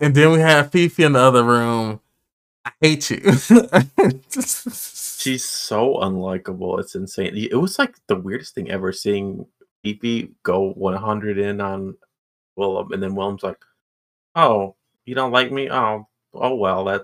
And 0.00 0.14
then 0.14 0.32
we 0.32 0.40
have 0.40 0.72
Phi 0.72 0.88
Phi 0.88 1.04
in 1.04 1.12
the 1.12 1.20
other 1.20 1.44
room. 1.44 2.00
I 2.64 2.72
hate 2.80 3.10
you. 3.10 3.20
She's 4.32 5.44
so 5.44 5.96
unlikable. 5.96 6.80
It's 6.80 6.94
insane. 6.94 7.36
It 7.36 7.54
was 7.56 7.78
like 7.78 7.96
the 8.06 8.16
weirdest 8.16 8.54
thing 8.54 8.70
ever 8.70 8.92
seeing 8.92 9.46
Phi 9.84 9.98
Phi 10.00 10.28
go 10.42 10.72
100 10.72 11.38
in 11.38 11.60
on 11.60 11.96
Willam, 12.58 12.92
and 12.92 13.02
then 13.02 13.14
Willam's 13.14 13.42
like, 13.42 13.62
"Oh, 14.34 14.76
you 15.04 15.14
don't 15.14 15.32
like 15.32 15.52
me? 15.52 15.70
Oh, 15.70 16.08
oh 16.32 16.54
well, 16.54 16.84
that 16.84 17.02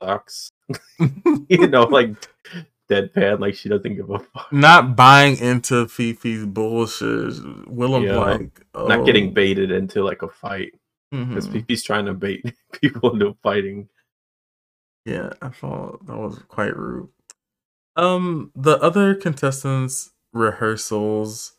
sucks." 0.00 0.50
you 1.48 1.66
know, 1.68 1.84
like 1.84 2.10
deadpan, 2.90 3.40
like 3.40 3.54
she 3.54 3.68
doesn't 3.68 3.94
give 3.94 4.10
a 4.10 4.18
fuck. 4.18 4.52
not 4.52 4.96
buying 4.96 5.38
into 5.38 5.86
Phi 5.86 6.12
Phi's 6.12 6.46
bullshit. 6.46 7.34
Willam 7.68 8.04
Yeah. 8.04 8.16
like 8.16 8.66
oh, 8.74 8.86
Not 8.86 9.06
getting 9.06 9.32
baited 9.32 9.70
into 9.70 10.02
like 10.02 10.22
a 10.22 10.28
fight 10.28 10.72
because 11.10 11.48
mhm. 11.48 11.52
Phi 11.52 11.62
Phi's 11.62 11.82
trying 11.82 12.06
to 12.06 12.14
bait 12.14 12.44
people 12.80 13.12
into 13.12 13.36
fighting. 13.42 13.88
Yeah, 15.04 15.30
I 15.40 15.50
thought 15.50 16.04
that 16.06 16.16
was 16.16 16.40
quite 16.48 16.76
rude. 16.76 17.08
Um, 17.94 18.50
the 18.56 18.78
other 18.82 19.14
contestants' 19.14 20.10
rehearsals. 20.32 21.52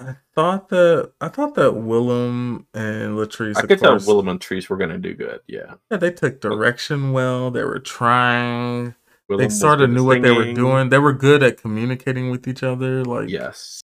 I 0.00 0.16
thought 0.34 0.68
that 0.70 1.12
I 1.20 1.28
thought 1.28 1.54
that 1.56 1.72
Willam 1.72 2.66
and 2.74 3.16
Latrice. 3.16 3.56
I 3.56 3.62
could 3.62 3.78
tell 3.78 3.96
Willam 3.96 4.30
and 4.30 4.40
Treese 4.40 4.68
were 4.68 4.76
gonna 4.76 4.98
do 4.98 5.14
good. 5.14 5.40
Yeah, 5.46 5.74
Yeah, 5.90 5.96
they 5.98 6.10
took 6.12 6.40
direction 6.40 7.12
well. 7.12 7.50
They 7.50 7.64
were 7.64 7.78
trying. 7.78 8.94
Willam 9.30 9.38
they 9.38 9.48
sort 9.48 9.80
of 9.80 9.90
knew 9.90 10.02
at 10.12 10.16
what 10.16 10.22
they 10.22 10.30
were 10.30 10.52
doing. 10.52 10.88
They 10.90 10.98
were 10.98 11.12
good 11.12 11.42
at 11.42 11.56
communicating 11.60 12.30
with 12.30 12.46
each 12.46 12.62
other. 12.62 13.04
Like, 13.04 13.28
Yes, 13.28 13.80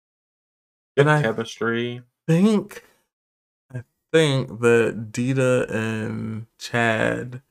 and 0.96 1.10
I 1.10 1.22
chemistry. 1.22 2.02
think 2.26 2.84
I 3.74 3.82
think 4.12 4.60
that 4.60 5.10
Dida 5.12 5.70
and 5.70 6.46
Chad. 6.58 7.42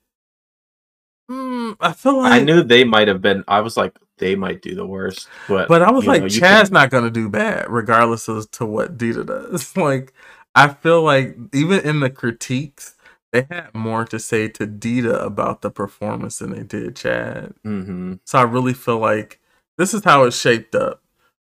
Mm, 1.29 1.75
I 1.79 1.93
feel 1.93 2.17
like 2.19 2.31
I 2.33 2.39
knew 2.43 2.63
they 2.63 2.83
might 2.83 3.07
have 3.07 3.21
been. 3.21 3.43
I 3.47 3.61
was 3.61 3.75
like, 3.77 3.97
they 4.17 4.35
might 4.35 4.61
do 4.61 4.75
the 4.75 4.85
worst, 4.85 5.27
but 5.47 5.67
But 5.67 5.81
I 5.81 5.91
was 5.91 6.05
like, 6.07 6.21
know, 6.23 6.29
Chad's 6.29 6.69
can- 6.69 6.73
not 6.73 6.89
gonna 6.89 7.09
do 7.11 7.29
bad, 7.29 7.65
regardless 7.69 8.25
to 8.25 8.65
what 8.65 8.97
Dida 8.97 9.25
does. 9.25 9.75
like, 9.77 10.13
I 10.55 10.69
feel 10.69 11.01
like 11.03 11.35
even 11.53 11.79
in 11.81 11.99
the 11.99 12.09
critiques, 12.09 12.95
they 13.33 13.45
had 13.49 13.73
more 13.73 14.05
to 14.05 14.17
say 14.19 14.47
to 14.47 14.65
Dida 14.65 15.21
about 15.21 15.61
the 15.61 15.69
performance 15.69 16.39
than 16.39 16.51
they 16.51 16.63
did 16.63 16.95
Chad. 16.95 17.53
Mhm. 17.65 18.19
So 18.25 18.39
I 18.39 18.43
really 18.43 18.73
feel 18.73 18.99
like 18.99 19.41
this 19.77 19.93
is 19.93 20.03
how 20.05 20.23
it's 20.23 20.39
shaped 20.39 20.73
up. 20.75 21.01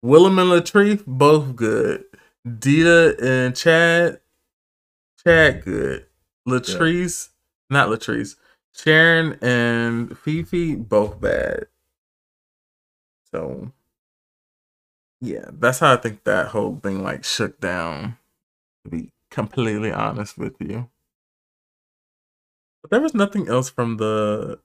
Willam 0.04 0.40
and 0.42 0.50
Latrice, 0.52 1.04
both 1.06 1.56
good. 1.56 2.06
Dida 2.48 3.22
and 3.22 3.56
Chad, 3.56 4.22
Chad 5.26 5.64
good. 5.66 6.06
Latrice, 6.48 7.30
not 7.70 7.90
Latrice. 7.90 8.36
Sharon 8.76 9.38
and 9.42 10.18
Phi 10.18 10.44
Phi, 10.44 10.76
both 10.76 11.20
bad. 11.22 11.68
So 13.34 13.72
yeah, 15.22 15.46
that's 15.52 15.80
how 15.80 15.94
I 15.94 15.98
think 15.98 16.24
that 16.26 16.48
whole 16.48 16.80
thing 16.84 17.04
like 17.04 17.24
shook 17.24 17.60
down. 17.60 18.18
To 18.86 18.92
be 18.92 19.10
completely 19.32 19.92
honest 19.92 20.38
with 20.38 20.56
you. 20.60 20.90
But 22.82 22.92
there 22.92 23.02
was 23.02 23.14
nothing 23.14 23.48
else 23.48 23.70
from 23.70 23.98
the 23.98 24.60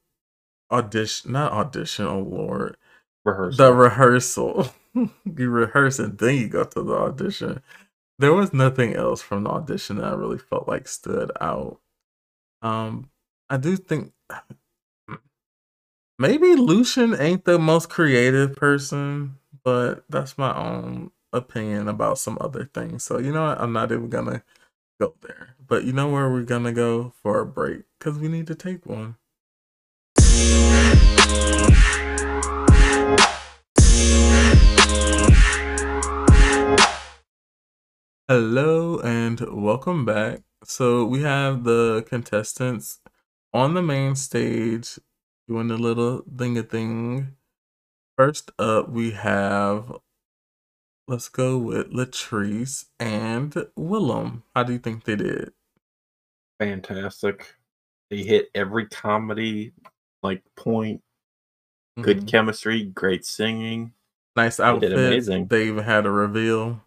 audition 0.70 1.32
not 1.32 1.52
audition, 1.52 2.06
oh 2.06 2.20
lord. 2.20 2.76
rehearsal. 3.24 3.66
The 3.66 3.72
rehearsal. 3.74 4.68
you 4.94 5.50
rehearse 5.50 5.98
and 5.98 6.18
then 6.18 6.36
you 6.36 6.48
go 6.48 6.64
to 6.64 6.82
the 6.82 6.94
audition. 6.94 7.62
There 8.18 8.34
was 8.34 8.52
nothing 8.52 8.94
else 8.94 9.22
from 9.22 9.44
the 9.44 9.50
audition 9.50 9.96
that 9.98 10.06
I 10.06 10.14
really 10.14 10.38
felt 10.38 10.68
like 10.68 10.88
stood 10.88 11.30
out. 11.40 11.80
Um, 12.62 13.10
I 13.50 13.56
do 13.58 13.76
think 13.76 14.12
maybe 16.20 16.56
Lucian 16.56 17.14
ain't 17.14 17.44
the 17.44 17.60
most 17.60 17.88
creative 17.88 18.56
person, 18.56 19.36
but 19.62 20.04
that's 20.08 20.36
my 20.36 20.52
own 20.56 21.12
opinion 21.32 21.86
about 21.86 22.18
some 22.18 22.36
other 22.40 22.68
things. 22.74 23.04
So 23.04 23.18
you 23.18 23.32
know 23.32 23.44
what? 23.44 23.60
I'm 23.60 23.72
not 23.72 23.92
even 23.92 24.08
gonna 24.08 24.42
go 25.00 25.14
there. 25.20 25.54
But 25.64 25.84
you 25.84 25.92
know 25.92 26.08
where 26.08 26.28
we're 26.28 26.42
gonna 26.42 26.72
go 26.72 27.12
for 27.22 27.38
a 27.38 27.46
break 27.46 27.82
because 27.98 28.18
we 28.18 28.26
need 28.26 28.48
to 28.48 28.56
take 28.56 28.84
one. 28.84 29.14
Hello 38.26 38.98
and 38.98 39.40
welcome 39.52 40.04
back. 40.04 40.40
So 40.64 41.04
we 41.04 41.22
have 41.22 41.62
the 41.62 42.04
contestants 42.08 42.98
on 43.54 43.74
the 43.74 43.82
main 43.82 44.16
stage 44.16 44.98
doing 45.48 45.68
the 45.68 45.78
little 45.78 46.22
thing 46.36 46.58
a 46.58 46.62
thing. 46.62 47.34
First 48.16 48.50
up, 48.58 48.88
we 48.90 49.12
have 49.12 49.96
let's 51.06 51.28
go 51.28 51.56
with 51.56 51.90
Latrice 51.92 52.86
and 53.00 53.52
Willam. 53.78 54.42
How 54.54 54.62
do 54.62 54.72
you 54.74 54.78
think 54.78 55.04
they 55.04 55.16
did? 55.16 55.52
fantastic. 56.60 57.54
They 58.10 58.24
hit 58.24 58.48
every 58.52 58.86
comedy 58.88 59.72
like 60.24 60.42
point. 60.56 61.00
Good 62.00 62.22
Mhm. 62.22 62.28
chemistry, 62.28 62.84
great 62.84 63.24
singing. 63.24 63.92
nice 64.36 64.60
outfit. 64.60 64.90
They, 64.90 64.96
did 64.96 65.06
amazing. 65.06 65.46
They 65.48 65.66
even 65.68 65.82
had 65.84 66.06
a 66.06 66.10
reveal. 66.12 66.80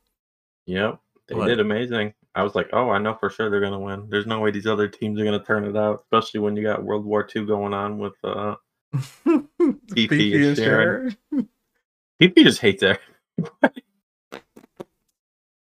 Yep, 0.67 1.01
they 1.27 1.35
Like- 1.35 1.47
did 1.49 1.59
amazing. 1.59 2.13
I 2.33 2.43
was 2.43 2.55
like, 2.55 2.69
oh, 2.73 2.89
I 2.89 2.97
know 2.97 3.15
for 3.19 3.29
sure 3.29 3.49
they're 3.49 3.59
gonna 3.61 3.79
win. 3.79 4.07
There's 4.09 4.25
no 4.27 4.39
way 4.39 4.51
these 4.51 4.67
other 4.67 4.87
teams 4.87 5.19
are 5.19 5.25
gonna 5.25 5.43
turn 5.43 5.65
it 5.65 5.75
out, 5.75 6.03
especially 6.05 6.39
when 6.39 6.55
you 6.55 6.63
got 6.63 6.83
World 6.83 7.05
War 7.05 7.27
II 7.35 7.45
going 7.45 7.73
on 7.73 7.97
with 7.97 8.13
uh 8.23 8.55
Phi 8.93 10.07
Phi 10.07 10.33
and 10.35 10.57
Sharon. 10.57 11.17
Phi 12.19 12.27
Phi 12.29 12.43
just 12.43 12.61
hates 12.61 12.83
everybody. 12.83 13.83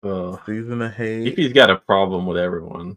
uh, 0.02 0.36
Season 0.46 0.82
of 0.82 0.92
hate. 0.94 1.30
Phi 1.30 1.34
Phi's 1.36 1.52
got 1.52 1.70
a 1.70 1.76
problem 1.76 2.26
with 2.26 2.38
everyone. 2.38 2.96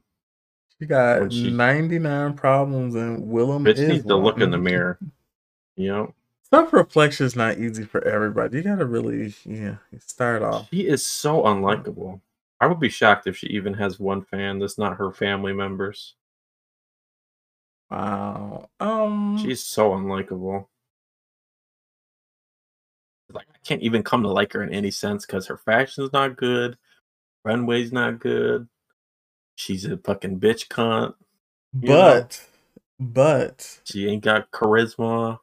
She 0.80 0.86
got 0.86 1.32
she- 1.34 1.52
99 1.52 2.36
problems 2.36 2.96
and 2.96 3.28
Willam 3.28 3.64
Bitch 3.66 3.86
needs 3.88 4.06
to 4.06 4.16
look 4.16 4.40
in 4.40 4.52
the 4.52 4.58
mirror. 4.70 4.98
You 5.76 5.88
know, 5.90 6.14
Self 6.50 6.72
reflection 6.74 7.26
is 7.26 7.36
not 7.36 7.58
easy 7.58 7.84
for 7.84 8.02
everybody. 8.08 8.58
You 8.58 8.64
gotta 8.64 8.86
really, 8.86 9.34
yeah, 9.46 9.76
start 10.00 10.42
off. 10.44 10.68
she 10.72 10.88
is 10.88 11.06
so 11.06 11.44
unlikable. 11.44 12.22
I 12.62 12.68
would 12.68 12.80
be 12.80 12.90
shocked 12.90 13.28
if 13.28 13.38
she 13.38 13.48
even 13.48 13.74
has 13.76 14.00
one 14.00 14.22
fan 14.22 14.60
that's 14.60 14.78
not 14.78 14.98
her 14.98 15.12
family 15.12 15.54
members. 15.54 16.16
Wow. 17.90 18.70
Um, 18.80 19.38
She's 19.42 19.64
so 19.64 19.92
unlikable. 19.92 20.68
Like 23.32 23.48
I 23.54 23.58
can't 23.64 23.82
even 23.82 24.04
come 24.04 24.24
to 24.24 24.30
like 24.30 24.54
her 24.54 24.64
in 24.64 24.74
any 24.74 24.92
sense 24.92 25.26
because 25.26 25.48
her 25.48 25.58
fashion's 25.58 26.12
not 26.12 26.36
good, 26.36 26.78
runway's 27.46 27.94
not 27.94 28.20
good. 28.20 28.68
She's 29.56 29.86
a 29.86 29.98
fucking 29.98 30.40
bitch 30.40 30.68
cunt. 30.68 31.14
you 31.80 31.90
know. 31.90 31.96
but, 31.96 32.46
but, 33.00 33.80
She 33.84 34.08
ain't 34.08 34.24
got 34.24 34.52
charisma. 34.52 35.40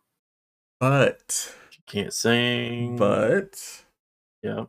but, 0.80 1.54
She 1.70 1.80
can't 1.86 2.12
sing. 2.12 2.96
but, 2.96 3.60
yeah, 4.42 4.64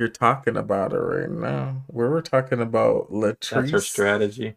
you're 0.00 0.08
talking 0.08 0.56
about 0.56 0.92
her 0.92 1.20
right 1.20 1.30
now. 1.30 1.84
We 1.88 2.08
were 2.08 2.22
talking 2.22 2.60
about 2.60 3.12
Latrice. 3.12 3.50
that's 3.50 3.70
her 3.70 3.80
strategy. 3.80 4.56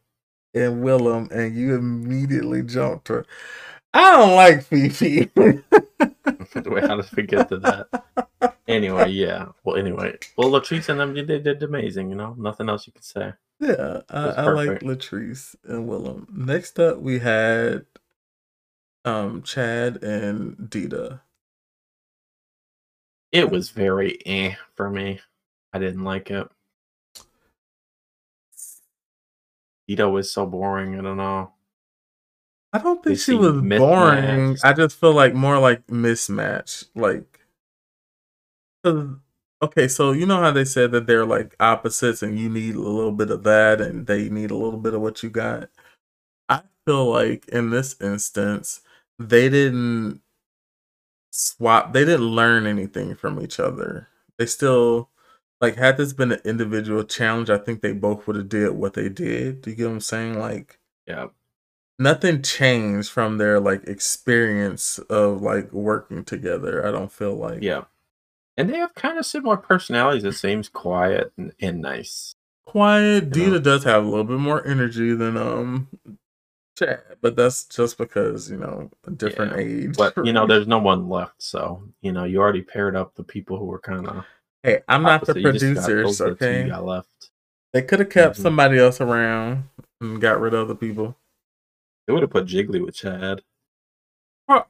and 0.54 0.84
Willam, 0.84 1.30
and 1.32 1.56
you 1.56 1.76
immediately 1.76 2.64
jumped 2.64 3.08
to. 3.08 3.26
I 3.94 4.14
don't 4.14 4.36
like 4.36 4.64
Phi 4.64 4.88
Phi. 4.88 5.30
Wait, 5.36 6.84
how 6.86 6.96
did 6.96 7.16
we 7.16 7.24
get 7.24 7.50
to 7.50 7.58
that? 7.58 8.56
Anyway, 8.68 9.10
yeah. 9.10 9.48
Well, 9.66 9.76
anyway, 9.76 10.18
well, 10.38 10.50
Latrice 10.50 10.88
and 10.88 11.00
them 11.00 11.14
they 11.14 11.40
did, 11.40 11.62
amazing. 11.62 12.10
You 12.10 12.16
know, 12.16 12.36
nothing 12.38 12.70
else 12.70 12.88
you 12.88 12.94
could 12.94 13.04
say. 13.04 13.34
Yeah, 13.60 14.02
I, 14.10 14.30
I 14.30 14.52
like. 14.52 14.80
Latrice 14.80 15.56
and 15.66 15.90
Willam. 15.90 16.26
Next 16.34 16.80
up, 16.80 17.00
we 17.00 17.20
had 17.20 17.86
um 19.04 19.44
Chad 19.44 20.02
and 20.02 20.56
Dida. 20.56 21.20
It 23.34 23.52
was 23.52 23.72
very 23.72 24.26
eh 24.26 24.56
for 24.76 24.90
me. 24.90 25.20
I 25.74 25.80
didn't 25.80 26.04
like 26.04 26.30
it. 26.30 26.48
Ito 29.88 30.10
was 30.10 30.32
so 30.32 30.46
boring. 30.46 30.98
I 30.98 31.02
don't 31.02 31.18
know. 31.18 31.52
I 32.72 32.78
don't 32.78 33.04
think 33.04 33.20
she 33.20 33.34
was 33.34 33.62
boring. 33.62 34.58
I 34.64 34.74
just 34.74 35.00
feel 35.00 35.14
like 35.14 35.34
more 35.34 35.60
like 35.60 35.86
mismatch. 35.88 36.86
Like, 36.96 37.40
okay, 39.62 39.88
so 39.88 40.12
you 40.12 40.26
know 40.26 40.40
how 40.40 40.52
they 40.52 40.66
said 40.66 40.92
that 40.92 41.06
they're 41.06 41.26
like 41.26 41.56
opposites, 41.60 42.24
and 42.24 42.40
you 42.40 42.50
need 42.50 42.76
a 42.76 42.80
little 42.80 43.12
bit 43.12 43.30
of 43.30 43.44
that, 43.44 43.82
and 43.82 44.08
they 44.08 44.30
need 44.30 44.52
a 44.52 44.56
little 44.56 44.80
bit 44.80 44.94
of 44.94 45.02
what 45.02 45.22
you 45.22 45.30
got. 45.30 45.70
I 46.50 46.62
feel 46.86 47.10
like 47.12 47.48
in 47.50 47.70
this 47.70 48.00
instance, 48.02 48.82
they 49.20 49.50
didn't 49.50 50.22
swap. 51.32 51.94
They 51.94 52.06
didn't 52.06 52.28
learn 52.28 52.66
anything 52.66 53.16
from 53.16 53.40
each 53.42 53.60
other. 53.60 54.08
They 54.38 54.46
still 54.46 55.10
like 55.64 55.78
had 55.78 55.98
this 55.98 56.14
been 56.14 56.34
an 56.34 56.42
individual 56.46 57.06
challenge. 57.06 57.50
I 57.50 57.60
think 57.60 57.82
they 57.82 57.94
both 57.94 58.28
would 58.28 58.38
have 58.38 58.50
did 58.50 58.72
what 58.74 58.96
they 58.96 59.10
did. 59.10 59.64
Do 59.64 59.72
you 59.72 59.78
get 59.78 59.88
what 59.88 59.94
I'm 59.94 60.02
saying? 60.02 60.40
Like 60.40 60.80
Yeah. 61.08 61.28
nothing 62.00 62.42
changed 62.44 63.12
from 63.12 63.40
their 63.40 63.60
like 63.60 63.86
experience 63.86 65.00
of 65.00 65.42
like 65.42 65.74
working 65.74 66.26
together. 66.26 66.86
I 66.88 66.92
don't 66.92 67.12
feel 67.12 67.36
like 67.36 67.64
Yeah. 67.64 67.86
And 68.58 68.70
they 68.70 68.78
have 68.78 68.96
kind 68.96 69.18
of 69.20 69.26
similar 69.26 69.58
personalities. 69.58 70.26
It 70.26 70.34
seems 70.34 70.70
quiet 70.70 71.34
and, 71.38 71.54
and 71.62 71.82
nice. 71.82 72.36
quiet. 72.66 73.36
You 73.36 73.52
know? 73.52 73.60
Dida 73.60 73.64
does 73.64 73.86
have 73.86 74.04
a 74.06 74.08
little 74.10 74.26
bit 74.26 74.40
more 74.40 74.66
energy 74.68 75.16
than 75.16 75.38
um 75.38 75.90
Chad, 76.78 77.04
but 77.22 77.36
that's 77.36 77.66
just 77.66 78.00
because 78.00 78.50
you 78.52 78.58
know 78.58 78.90
a 79.08 79.12
different 79.12 79.54
Yeah, 79.54 79.60
age. 79.60 79.98
But 79.98 80.18
you 80.26 80.34
know, 80.34 80.46
there's 80.48 80.68
no 80.68 80.80
one 80.80 81.10
left, 81.10 81.42
so 81.42 81.84
you 82.02 82.12
know, 82.12 82.24
you 82.26 82.40
already 82.42 82.64
paired 82.64 82.96
up 82.96 83.16
the 83.16 83.24
people 83.24 83.60
who 83.60 83.66
were 83.66 83.80
kind 83.80 84.08
of. 84.08 84.26
Hey, 84.64 84.82
I'm 84.88 85.04
not 85.04 85.26
the 85.26 85.34
producers, 85.34 85.86
those 85.86 86.22
are 86.22 86.30
the 86.32 86.36
two 86.36 86.46
you 86.46 86.52
okay? 86.62 86.70
got 86.70 86.86
left. 86.86 87.30
They 87.74 87.82
could 87.82 88.00
have 88.00 88.10
kept 88.10 88.38
Mhm. 88.38 88.42
somebody 88.42 88.78
else 88.80 89.02
around 89.02 89.70
and 90.02 90.22
got 90.22 90.40
rid 90.40 90.54
of 90.54 90.68
the 90.68 90.76
people. 90.76 91.18
They 92.08 92.14
would 92.14 92.22
have 92.24 92.32
put 92.32 92.46
Jiggly 92.46 92.84
with 92.84 92.96
Chad. 92.96 93.44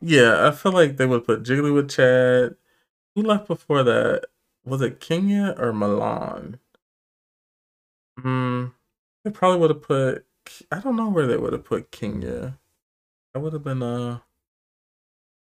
Yeah, 0.02 0.48
I 0.48 0.52
feel 0.52 0.72
like 0.72 0.98
they 0.98 1.06
would 1.06 1.26
put 1.26 1.44
Jiggly 1.44 1.74
with 1.74 1.90
Chad. 1.90 2.56
Who 3.16 3.22
left 3.24 3.48
before 3.48 3.84
that? 3.84 4.26
Was 4.66 4.82
it 4.82 5.00
Kenya 5.00 5.56
or 5.58 5.74
Milan? 5.74 6.60
Hmm. 8.20 8.68
They 9.24 9.32
probably 9.32 9.60
would 9.60 9.70
have 9.72 9.82
put. 9.82 10.26
I 10.72 10.80
don't 10.80 10.96
know 10.96 11.10
where 11.10 11.28
they 11.28 11.38
would 11.38 11.54
have 11.54 11.64
put 11.66 11.92
Kenya. 11.92 12.60
That 13.34 13.40
would 13.42 13.54
have 13.54 13.64
been 13.64 13.82
uh. 13.84 14.20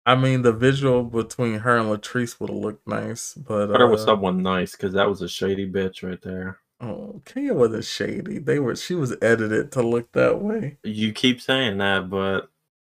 I 0.05 0.15
mean, 0.15 0.41
the 0.41 0.51
visual 0.51 1.03
between 1.03 1.59
her 1.59 1.77
and 1.77 1.87
Latrice 1.89 2.39
would 2.39 2.49
have 2.49 2.59
looked 2.59 2.87
nice, 2.87 3.33
but 3.35 3.67
But 3.67 3.81
it 3.81 3.85
was 3.85 4.01
uh, 4.01 4.05
someone 4.05 4.41
nice 4.43 4.73
because 4.73 4.93
that 4.93 5.07
was 5.09 5.21
a 5.21 5.29
shady 5.29 5.69
bitch 5.69 6.07
right 6.07 6.21
there. 6.21 6.59
oh, 6.81 7.21
Kenya 7.25 7.53
wasn't 7.53 7.85
shady. 7.85 8.39
They 8.39 8.59
were. 8.59 8.75
She 8.75 8.95
was 8.95 9.15
edited 9.21 9.71
to 9.73 9.81
look 9.81 10.11
that 10.11 10.41
way. 10.41 10.77
You 10.83 11.13
keep 11.13 11.39
saying 11.41 11.77
that, 11.77 12.09
but 12.09 12.49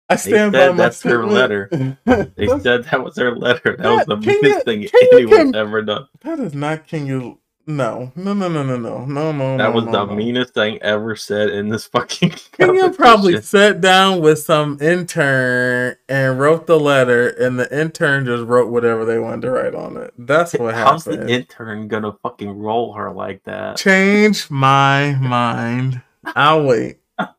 I 0.10 0.18
stand 0.18 0.52
by 0.52 0.60
said 0.60 0.70
my 0.72 0.76
that's 0.78 1.02
her 1.04 1.26
letter. 1.26 1.70
they 2.06 2.48
said 2.60 2.84
that 2.84 3.04
was 3.04 3.16
her 3.18 3.36
letter. 3.36 3.78
That 3.80 3.90
was 3.90 4.06
the 4.06 4.16
That- 4.18 4.24
Kenya- 4.26 4.42
meanest 4.42 4.66
thing 4.66 4.80
Kenya 4.88 5.14
anyone's 5.14 5.52
can- 5.52 5.56
ever 5.56 5.82
done. 5.84 6.08
That 6.22 6.40
is 6.42 6.54
not 6.54 6.88
Kenya. 6.88 7.36
No, 7.70 8.14
no, 8.16 8.34
no, 8.34 8.48
no, 8.48 8.64
no, 8.64 8.78
no, 8.78 9.06
no, 9.06 9.32
no. 9.34 9.58
That 9.58 9.74
was 9.74 9.84
no, 9.84 9.92
the 9.92 10.06
no. 10.06 10.16
meanest 10.16 10.54
thing 10.54 10.82
ever 10.82 11.18
said 11.18 11.50
in 11.50 11.68
this 11.68 11.86
fucking. 11.88 12.30
Kenya 12.54 12.92
probably 12.92 13.42
sat 13.42 13.82
down 13.82 14.22
with 14.22 14.40
some 14.40 14.78
intern 14.80 15.98
and 16.08 16.40
wrote 16.40 16.66
the 16.66 16.80
letter, 16.80 17.28
and 17.28 17.60
the 17.60 17.78
intern 17.78 18.26
just 18.26 18.46
wrote 18.46 18.72
whatever 18.72 19.04
they 19.04 19.20
wanted 19.20 19.42
to 19.42 19.52
write 19.52 19.76
on 19.76 19.98
it. 19.98 20.14
That's 20.18 20.54
what 20.54 20.76
How's 20.76 21.04
the 21.04 21.28
intern 21.30 21.90
gonna 21.90 22.14
fucking 22.24 22.58
roll 22.58 22.94
her 22.94 23.12
like 23.12 23.44
that? 23.44 23.76
Change 23.76 24.50
my 24.50 25.16
mind. 25.16 26.02
I'll 26.24 26.64
wait. 26.64 27.00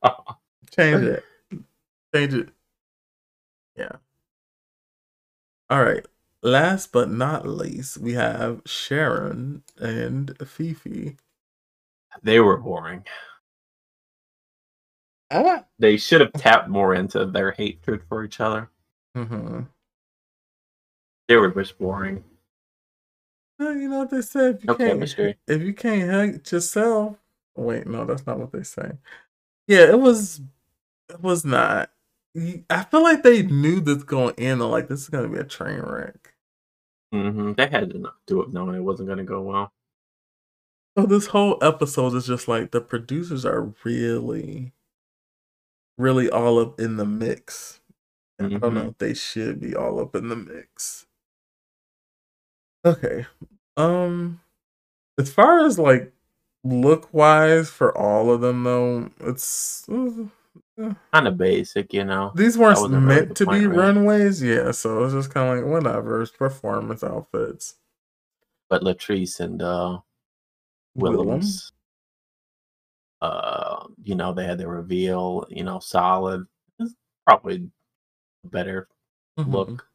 Change 0.76 1.05
it. 1.05 1.24
Change 2.14 2.35
it. 2.35 2.48
Yeah. 3.79 3.92
All 5.70 5.83
right. 5.83 6.05
Last 6.42 6.92
but 6.92 7.11
not 7.11 7.46
least, 7.48 7.98
we 7.98 8.14
have 8.14 8.62
Sharon 8.66 9.62
and 9.79 10.37
Phi 10.46 10.72
Phi. 10.72 11.16
They 12.22 12.40
were 12.40 12.57
boring. 12.57 13.05
They 15.79 15.96
should 15.96 16.20
have 16.20 16.33
tapped 16.35 16.68
more 16.68 16.94
into 16.94 17.27
their 17.27 17.53
hatred 17.53 18.03
for 18.09 18.24
each 18.24 18.40
other. 18.40 18.70
Mm-hmm. 19.16 19.61
They 21.29 21.37
were 21.37 21.51
just 21.51 21.79
boring. 21.79 22.24
Well, 23.59 23.74
you 23.77 23.88
know 23.88 23.98
what 23.98 24.11
they 24.11 24.22
said? 24.22 24.57
If 24.57 24.64
you 24.64 24.66
No 24.68 24.74
can't, 24.74 24.90
chemistry. 24.92 25.37
if 25.48 25.62
you 25.62 25.74
can't 25.74 26.11
hate 26.35 26.53
yourself, 26.53 27.16
wait, 27.57 27.87
no, 27.87 28.05
that's 28.05 28.27
not 28.27 28.38
what 28.38 28.53
they 28.53 28.62
say. 28.62 28.92
Yeah, 29.66 29.90
it 29.90 30.01
was, 30.01 30.40
it 31.11 31.20
was 31.22 31.44
not. 31.44 31.90
I 32.70 32.85
feel 32.85 33.03
like 33.03 33.22
they 33.22 33.42
knew 33.42 33.81
this 33.81 34.05
going 34.05 34.35
in. 34.37 34.59
They're 34.61 34.68
like, 34.68 34.88
this 34.88 35.03
is 35.03 35.09
gonna 35.09 35.29
be 35.29 35.38
a 35.38 35.44
train 35.44 35.81
wreck. 35.81 36.27
Hmm 37.12 37.53
They 37.57 37.66
had 37.68 37.90
to 37.90 38.12
do 38.27 38.42
it 38.42 38.53
knowing 38.53 38.77
it 38.77 38.81
wasn't 38.85 39.09
gonna 39.09 39.25
go 39.25 39.42
well. 39.42 39.73
So 40.99 41.07
this 41.07 41.29
whole 41.29 41.57
episode 41.62 42.14
is 42.14 42.27
just 42.27 42.47
like 42.47 42.73
the 42.73 42.83
producers 42.83 43.47
are 43.47 43.73
really, 43.85 44.75
really 45.99 46.31
all 46.31 46.59
up 46.59 46.81
in 46.81 46.97
the 46.97 47.05
mix. 47.05 47.81
And 48.38 48.49
I 48.55 48.59
don't 48.61 48.75
know 48.75 48.88
Mhm. 48.88 48.90
if 48.90 48.99
they 48.99 49.14
should 49.14 49.61
be 49.61 49.77
all 49.77 50.01
up 50.01 50.14
in 50.16 50.29
the 50.29 50.37
mix. 50.37 51.07
Okay. 52.85 53.27
Um 53.77 54.40
as 55.18 55.33
far 55.33 55.64
as 55.66 55.79
like 55.79 56.12
look 56.64 57.12
wise 57.14 57.71
for 57.71 57.97
all 57.97 58.33
of 58.33 58.40
them 58.42 58.64
though, 58.64 59.11
it's 59.21 59.88
uh, 59.88 60.27
Kind 61.12 61.26
of 61.26 61.36
basic, 61.36 61.92
you 61.92 62.04
know. 62.04 62.32
these 62.34 62.56
weren't 62.58 62.78
wasn't 62.80 63.04
really 63.04 63.06
meant 63.06 63.36
to 63.36 63.46
be 63.46 63.66
right? 63.66 63.76
runways, 63.78 64.42
yeah, 64.42 64.70
so 64.70 65.04
it's 65.04 65.14
just 65.14 65.32
kind 65.34 65.58
of 65.58 65.64
like 65.64 65.72
whatever, 65.84 66.22
it's 66.22 66.30
performance 66.30 67.02
outfits. 67.02 67.74
But 68.70 68.82
Latrice 68.82 69.40
and 69.40 69.62
uh 69.62 69.98
Willam? 70.96 71.42
Uh, 73.20 73.86
you 74.04 74.14
know, 74.14 74.32
they 74.32 74.44
had 74.44 74.58
their 74.58 74.68
reveal, 74.68 75.44
you 75.50 75.64
know, 75.64 75.80
solid. 75.80 76.46
It's 76.78 76.94
probably 77.26 77.68
a 78.44 78.48
better 78.48 78.88
Mhm. 79.38 79.52
look 79.52 79.88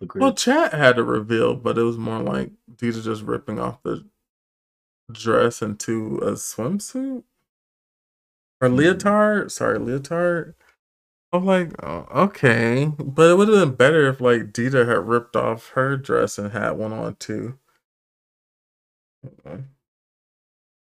the 0.00 0.06
group. 0.06 0.22
Well, 0.22 0.34
Chad 0.34 0.72
had 0.72 0.98
a 0.98 1.04
reveal, 1.04 1.54
but 1.56 1.78
it 1.78 1.82
was 1.82 1.98
more 1.98 2.20
like 2.20 2.50
these 2.78 2.98
are 2.98 3.02
just 3.02 3.22
ripping 3.22 3.58
off 3.60 3.82
the 3.82 4.04
dress 5.12 5.62
into 5.62 6.18
a 6.18 6.32
swimsuit 6.32 7.24
or 8.60 8.68
Mhm. 8.68 8.76
leotard. 8.76 9.52
Sorry, 9.52 9.78
leotard. 9.78 10.54
I'm 11.32 11.46
like, 11.46 11.72
oh, 11.84 12.06
okay, 12.24 12.92
but 12.98 13.30
it 13.30 13.36
would 13.36 13.48
have 13.48 13.58
been 13.68 13.76
better 13.76 14.08
if 14.08 14.20
like 14.20 14.52
Dida 14.52 14.86
had 14.88 15.08
ripped 15.08 15.36
off 15.36 15.70
her 15.70 15.96
dress 15.96 16.38
and 16.38 16.52
had 16.52 16.72
one 16.72 16.92
on 16.92 17.16
too. 17.16 17.58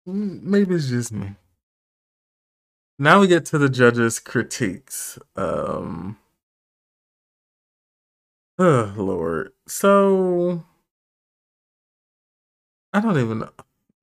Maybe 0.05 0.75
it's 0.75 0.89
just 0.89 1.11
me. 1.13 1.35
Now 2.99 3.21
we 3.21 3.27
get 3.27 3.45
to 3.47 3.57
the 3.57 3.69
judges' 3.69 4.19
critiques. 4.19 5.19
Um, 5.35 6.17
Oh 8.59 8.93
Lord. 8.97 9.53
So 9.67 10.65
I 12.93 13.01
don't 13.01 13.17
even 13.19 13.39
know. 13.39 13.51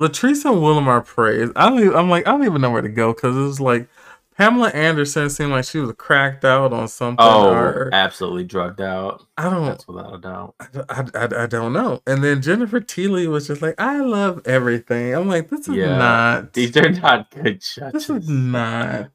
Latrice 0.00 0.44
and 0.44 0.62
Willem 0.62 0.88
are 0.88 1.02
praised. 1.02 1.52
I 1.56 1.68
don't. 1.70 1.80
Even, 1.80 1.94
I'm 1.96 2.10
like 2.10 2.26
I 2.26 2.32
don't 2.32 2.44
even 2.44 2.60
know 2.60 2.70
where 2.70 2.82
to 2.82 2.88
go 2.88 3.12
because 3.14 3.36
it 3.36 3.40
was 3.40 3.60
like 3.60 3.88
Pamela 4.36 4.68
Anderson 4.70 5.30
seemed 5.30 5.52
like 5.52 5.64
she 5.64 5.78
was 5.78 5.92
cracked 5.96 6.44
out 6.44 6.72
on 6.74 6.88
something. 6.88 7.24
oh, 7.24 7.48
or, 7.50 7.90
absolutely 7.94 8.44
drugged 8.44 8.82
out. 8.82 9.24
I 9.38 9.48
don't. 9.50 9.64
That's 9.66 9.88
without 9.88 10.14
a 10.14 10.18
doubt. 10.18 10.54
I, 10.90 11.06
I, 11.14 11.44
I 11.44 11.46
don't 11.46 11.72
know. 11.72 12.02
And 12.06 12.22
then 12.22 12.42
Jennifer 12.42 12.80
Tilly 12.80 13.26
was 13.28 13.46
just 13.46 13.62
like, 13.62 13.76
I 13.80 14.00
love 14.00 14.42
everything. 14.46 15.14
I'm 15.14 15.28
like, 15.28 15.48
this 15.48 15.68
is 15.68 15.76
Yeah. 15.76 15.96
not. 15.96 16.52
These 16.52 16.76
are 16.76 16.90
not 16.90 17.30
good 17.30 17.62
This 17.92 18.08
judges. 18.08 18.10
is 18.10 18.28
not. 18.28 19.10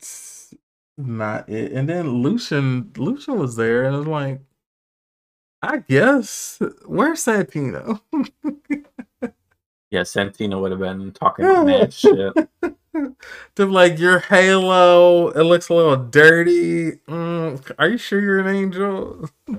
Not 0.97 1.49
it. 1.49 1.71
And 1.73 1.87
then 1.89 2.23
Lucian, 2.23 2.91
Lucian 2.97 3.37
was 3.39 3.55
there, 3.55 3.83
and 3.85 3.95
I 3.95 3.99
was 3.99 4.07
like, 4.07 4.41
I 5.61 5.77
guess 5.79 6.59
where's 6.85 7.23
Santino? 7.25 8.01
Yeah, 9.91 10.01
Santino 10.01 10.61
would 10.61 10.71
have 10.71 10.79
been 10.79 11.11
talking 11.11 11.45
to 11.45 11.65
mad 11.65 11.93
shit. 11.93 12.33
to 13.55 13.65
like 13.65 13.99
your 13.99 14.19
halo, 14.19 15.27
it 15.29 15.43
looks 15.43 15.67
a 15.67 15.73
little 15.73 15.97
dirty. 15.97 16.93
Mm, 17.09 17.73
are 17.77 17.89
you 17.89 17.97
sure 17.97 18.21
you're 18.21 18.39
an 18.39 18.55
angel? 18.55 19.29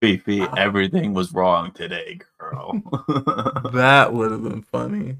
Phi 0.00 0.16
Phi, 0.16 0.48
everything 0.56 1.12
was 1.12 1.34
wrong 1.34 1.72
today, 1.72 2.20
girl. 2.38 2.80
that 3.72 4.14
would 4.14 4.30
have 4.32 4.42
been 4.42 4.62
funny. 4.62 5.18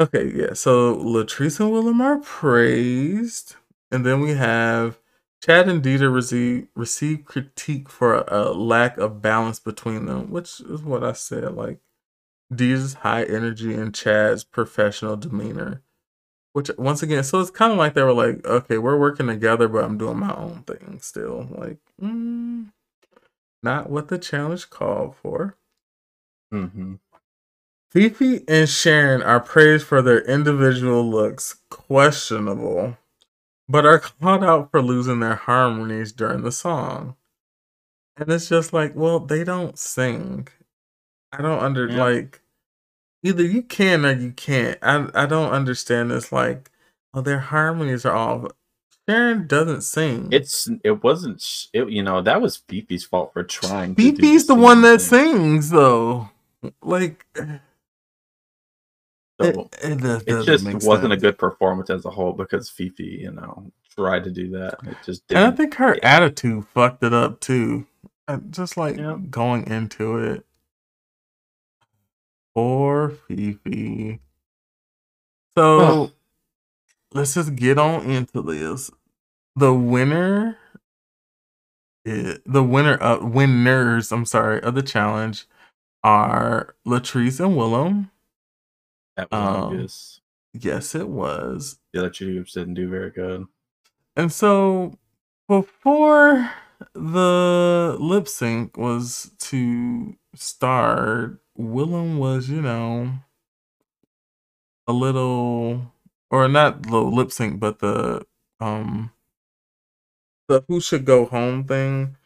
Okay, 0.00 0.32
yeah. 0.34 0.54
So 0.54 0.96
Latrice 0.96 1.60
and 1.60 1.70
Willam 1.70 2.00
are 2.00 2.18
praised, 2.18 3.54
and 3.92 4.04
then 4.04 4.20
we 4.20 4.34
have 4.34 4.98
Chad 5.44 5.68
and 5.68 5.82
Dida 5.82 6.12
receive 6.12 6.66
receive 6.74 7.24
critique 7.24 7.88
for 7.88 8.24
a 8.26 8.50
lack 8.52 8.98
of 8.98 9.22
balance 9.22 9.60
between 9.60 10.06
them, 10.06 10.30
which 10.30 10.60
is 10.60 10.82
what 10.82 11.04
I 11.04 11.12
said. 11.12 11.54
Like 11.54 11.78
Dida's 12.54 12.94
high 12.94 13.24
energy 13.24 13.74
and 13.74 13.94
Chad's 13.94 14.44
professional 14.44 15.16
demeanor. 15.16 15.82
Which 16.52 16.70
once 16.78 17.02
again, 17.02 17.22
so 17.24 17.40
it's 17.40 17.50
kind 17.50 17.72
of 17.72 17.78
like 17.78 17.94
they 17.94 18.02
were 18.02 18.14
like, 18.14 18.44
okay, 18.46 18.78
we're 18.78 18.98
working 18.98 19.26
together, 19.26 19.68
but 19.68 19.84
I'm 19.84 19.98
doing 19.98 20.18
my 20.18 20.34
own 20.34 20.62
thing 20.66 20.98
still. 21.02 21.48
Like, 21.50 21.78
mm, 22.02 22.72
not 23.62 23.90
what 23.90 24.08
the 24.08 24.18
challenge 24.18 24.70
called 24.70 25.16
for. 25.22 25.56
mm-hmm. 26.52 26.94
Phi 27.90 28.08
Phi 28.10 28.42
and 28.48 28.68
Sharon 28.68 29.22
are 29.22 29.40
praised 29.40 29.86
for 29.86 30.02
their 30.02 30.20
individual 30.22 31.08
looks, 31.08 31.56
questionable, 31.70 32.96
but 33.68 33.86
are 33.86 33.98
called 34.00 34.44
out 34.44 34.70
for 34.70 34.82
losing 34.82 35.20
their 35.20 35.36
harmonies 35.36 36.12
during 36.12 36.42
the 36.42 36.52
song. 36.52 37.16
And 38.16 38.30
it's 38.30 38.48
just 38.48 38.72
like, 38.72 38.94
well, 38.94 39.20
they 39.20 39.44
don't 39.44 39.78
sing. 39.78 40.48
I 41.32 41.42
don't 41.42 41.60
under 41.62 41.90
Yeah. 41.90 41.96
like 41.96 42.42
either 43.24 43.44
you 43.44 43.62
can 43.62 44.06
or 44.06 44.12
you 44.12 44.32
can't. 44.32 44.78
I 44.82 45.08
I 45.14 45.26
don't 45.26 45.52
understand 45.52 46.10
this 46.12 46.32
like 46.32 46.70
oh 47.14 47.22
their 47.22 47.40
harmonies 47.40 48.06
are 48.06 48.14
all 48.14 48.50
Sharon 49.08 49.46
doesn't 49.48 49.82
sing. 49.82 50.32
It's 50.32 50.68
it 50.84 51.04
wasn't 51.04 51.44
it, 51.74 51.90
you 51.90 52.02
know 52.02 52.22
that 52.22 52.42
was 52.42 52.58
Phi 52.58 52.82
Phi's 52.88 53.04
fault 53.04 53.32
for 53.34 53.44
trying. 53.44 53.96
Phi 53.96 54.12
Phi's 54.20 54.46
the 54.46 54.54
one 54.56 54.82
that 54.82 55.00
thing. 55.00 55.02
sings 55.02 55.70
though. 55.70 56.30
Like 56.82 57.26
So, 59.40 59.70
it, 59.82 60.04
it, 60.04 60.24
it 60.26 60.40
just 60.42 60.74
wasn't 60.74 61.12
a 61.14 61.18
good 61.18 61.38
performance 61.38 61.90
as 61.90 62.04
a 62.06 62.10
whole 62.10 62.32
because 62.34 62.70
Phi 62.70 62.90
Phi, 62.90 63.04
you 63.04 63.32
know, 63.32 63.72
tried 63.96 64.24
to 64.24 64.30
do 64.32 64.50
that. 64.52 64.80
It 64.86 65.02
just 65.02 65.22
And 65.32 65.44
I 65.44 65.50
think 65.56 65.74
her 65.76 65.98
attitude 66.04 66.66
fucked 66.68 67.04
it 67.04 67.14
up 67.14 67.40
too. 67.40 67.86
Uh, 68.28 68.38
Just 68.50 68.76
like 68.76 68.96
Yeah. 68.98 69.18
going 69.30 69.66
into 69.68 70.18
it. 70.18 70.46
Poor 72.56 73.10
Phi 73.10 73.58
Phi. 73.64 74.20
So 75.56 75.80
Ugh. 76.04 76.12
let's 77.12 77.34
just 77.34 77.56
get 77.56 77.78
on 77.78 78.04
into 78.10 78.42
this. 78.42 78.90
The 79.56 79.74
winner, 79.74 80.58
i- 82.06 82.38
the 82.46 82.62
winner 82.64 82.94
of 82.96 83.32
winners, 83.34 84.12
I'm 84.12 84.24
sorry, 84.26 84.60
of 84.62 84.74
the 84.74 84.82
challenge 84.82 85.46
are 86.04 86.76
Latrice 86.86 87.40
and 87.44 87.56
Willam. 87.56 88.10
that 89.16 89.30
was 89.30 89.40
um, 89.40 89.62
obvious. 89.64 90.20
Yes, 90.54 90.94
it 90.94 91.08
was. 91.08 91.78
The 91.92 92.00
other 92.00 92.10
two 92.10 92.44
didn't 92.44 92.74
do 92.74 92.88
very 92.88 93.10
good. 93.10 93.46
And 94.16 94.32
so 94.32 94.94
before 95.48 96.50
the 96.94 97.96
lip 98.00 98.28
sync 98.28 98.76
was 98.78 99.32
to 99.40 100.16
start, 100.34 101.40
Willam 101.58 102.18
was, 102.18 102.48
you 102.50 102.62
know, 102.62 103.12
a 104.88 104.92
little 104.92 105.92
or 106.30 106.48
not 106.48 106.84
the 106.84 106.98
lip 107.00 107.32
sync, 107.32 107.60
but 107.60 107.80
the 107.80 108.26
um 108.60 109.12
the 110.48 110.64
who 110.68 110.80
should 110.80 111.04
go 111.04 111.26
home 111.26 111.64
thing. 111.64 112.16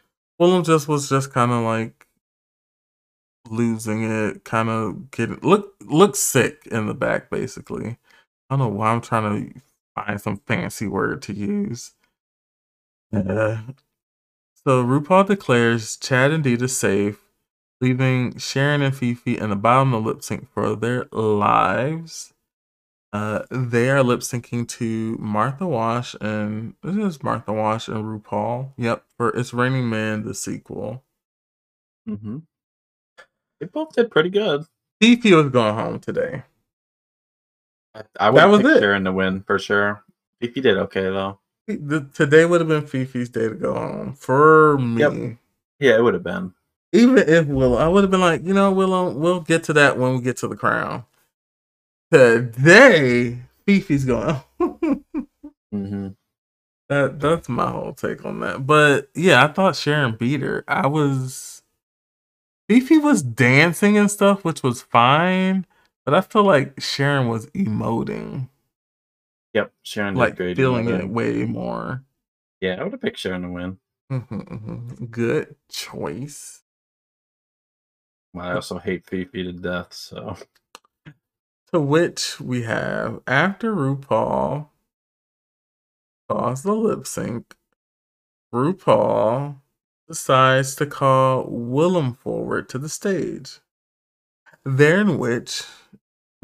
Willam 0.40 0.64
just 0.66 0.88
was 0.88 1.08
just 1.08 1.32
kind 1.32 1.52
of 1.52 1.64
like 1.64 2.06
losing 3.50 4.04
it, 4.04 4.44
kind 4.44 4.68
of 4.70 5.10
getting 5.10 5.40
look 5.42 5.74
look 5.82 6.16
sick 6.16 6.66
in 6.70 6.86
the 6.86 6.94
back 6.94 7.30
basically. 7.30 7.98
I 8.50 8.56
don't 8.56 8.60
know 8.60 8.68
why 8.68 8.92
I'm 8.92 9.00
trying 9.00 9.52
to 9.54 9.60
find 9.96 10.20
some 10.20 10.38
fancy 10.46 10.86
word 10.88 11.22
to 11.22 11.34
use. 11.34 11.92
Yeah. 13.12 13.62
So 14.66 14.84
RuPaul 14.84 15.26
declares 15.26 15.96
Chad 15.96 16.32
and 16.32 16.44
Dida 16.44 16.70
safe, 16.70 17.20
leaving 17.80 18.36
Sharon 18.38 18.82
and 18.82 18.94
Phi 18.94 19.14
Phi 19.14 19.32
in 19.32 19.50
the 19.50 19.56
bottom 19.56 19.94
of 19.94 20.04
the 20.04 20.10
lip 20.10 20.22
sync 20.22 20.48
for 20.52 20.76
their 20.76 21.06
lives. 21.12 22.32
Uh, 23.12 23.42
they 23.50 23.90
are 23.90 24.04
lip 24.04 24.20
syncing 24.20 24.68
to 24.68 25.16
Martha 25.18 25.66
Wash 25.66 26.14
and 26.20 26.74
this 26.82 26.94
is 26.94 27.22
Martha 27.24 27.52
Wash 27.52 27.88
and 27.88 28.04
RuPaul. 28.04 28.72
Yep, 28.76 29.04
for 29.16 29.30
It's 29.30 29.52
Raining 29.52 29.90
Man, 29.90 30.24
the 30.24 30.34
sequel. 30.34 31.02
Mm-hmm. 32.08 32.38
They 33.58 33.66
both 33.66 33.94
did 33.94 34.10
pretty 34.10 34.30
good. 34.30 34.64
Phi 35.00 35.16
Phi 35.16 35.34
was 35.34 35.48
going 35.48 35.74
home 35.74 35.98
today. 35.98 36.44
I, 37.94 38.02
I 38.20 38.30
would 38.30 38.38
That 38.38 38.46
was 38.46 38.60
it. 38.60 38.80
Sharon 38.80 39.04
to 39.04 39.12
win 39.12 39.42
for 39.42 39.58
sure. 39.58 40.04
Phi 40.40 40.48
Phi 40.48 40.60
did 40.60 40.76
okay 40.78 41.02
though. 41.02 41.40
The, 41.66 42.08
today 42.14 42.44
would 42.44 42.60
have 42.60 42.68
been 42.68 42.86
Phi 42.86 43.04
Phi's 43.04 43.28
day 43.28 43.48
to 43.48 43.54
go 43.54 43.74
home 43.74 44.14
for 44.14 44.78
me. 44.78 45.00
Yep. 45.00 45.38
Yeah, 45.80 45.96
it 45.96 46.02
would 46.02 46.14
have 46.14 46.22
been. 46.24 46.52
Even 46.92 47.18
if 47.18 47.46
Willow, 47.46 47.76
I 47.78 47.88
would 47.88 48.02
have 48.04 48.10
been 48.10 48.20
like, 48.20 48.44
you 48.44 48.52
know, 48.54 48.72
Willow, 48.72 49.10
we'll 49.12 49.40
get 49.40 49.64
to 49.64 49.72
that 49.74 49.96
when 49.98 50.14
we 50.16 50.20
get 50.22 50.36
to 50.38 50.48
the 50.48 50.56
crown. 50.56 51.04
Today, 52.12 53.38
Phi 53.66 53.80
Phi's 53.80 54.04
going. 54.04 54.40
Mm-hmm. 55.72 56.08
that 56.88 57.20
that's 57.20 57.48
my 57.48 57.70
whole 57.70 57.92
take 57.94 58.24
on 58.24 58.40
that. 58.40 58.66
But 58.66 59.08
yeah, 59.14 59.44
I 59.44 59.48
thought 59.52 59.76
Sharon 59.76 60.16
beat 60.16 60.40
her. 60.40 60.64
I 60.66 60.88
was 60.88 61.62
Phi 62.68 62.80
Phi 62.80 62.98
was 62.98 63.22
dancing 63.22 63.96
and 63.96 64.10
stuff, 64.10 64.44
which 64.44 64.64
was 64.64 64.82
fine. 64.82 65.64
But 66.04 66.14
I 66.14 66.22
feel 66.22 66.42
like 66.42 66.80
Sharon 66.80 67.28
was 67.28 67.46
emoting, 67.48 68.48
Yep, 69.54 69.72
Sharon 69.84 70.14
did 70.14 70.20
like 70.20 70.36
great. 70.36 70.56
feeling 70.56 70.88
it 70.88 71.08
way 71.08 71.44
more. 71.44 72.02
Yeah, 72.60 72.76
I 72.80 72.82
would 72.82 72.92
have 72.92 73.00
picked 73.00 73.18
Sharon 73.20 73.42
to 73.42 73.50
win. 73.50 73.78
Mhm, 74.10 74.26
mhm. 74.28 75.10
Good 75.12 75.54
choice. 75.70 76.59
I 78.38 78.52
also 78.52 78.78
hate 78.78 79.06
Phi 79.06 79.24
Phi 79.24 79.42
to 79.42 79.52
death, 79.52 79.92
so 79.92 80.36
To 81.72 81.80
which 81.80 82.40
we 82.40 82.62
have 82.62 83.20
after 83.28 83.74
RuPaul 83.74 84.68
calls 86.28 86.62
the 86.64 86.74
lip 86.74 87.06
sync, 87.06 87.54
RuPaul 88.52 89.56
decides 90.08 90.74
to 90.76 90.86
call 90.86 91.46
Willam 91.46 92.16
forward 92.16 92.68
to 92.70 92.78
the 92.78 92.88
stage. 92.88 93.60
Therein 94.64 95.18
which 95.18 95.64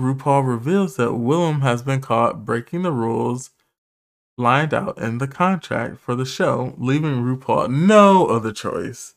RuPaul 0.01 0.47
reveals 0.47 0.97
that 0.97 1.11
Willam 1.11 1.63
has 1.63 1.83
been 1.83 2.01
caught 2.01 2.45
breaking 2.45 2.83
the 2.83 2.93
rules 2.93 3.51
lined 4.39 4.75
out 4.75 4.99
in 4.99 5.19
the 5.19 5.29
contract 5.29 5.99
for 5.99 6.15
the 6.15 6.27
show, 6.27 6.75
leaving 6.79 7.23
RuPaul 7.23 7.69
no 7.71 8.27
other 8.27 8.53
choice 8.53 9.15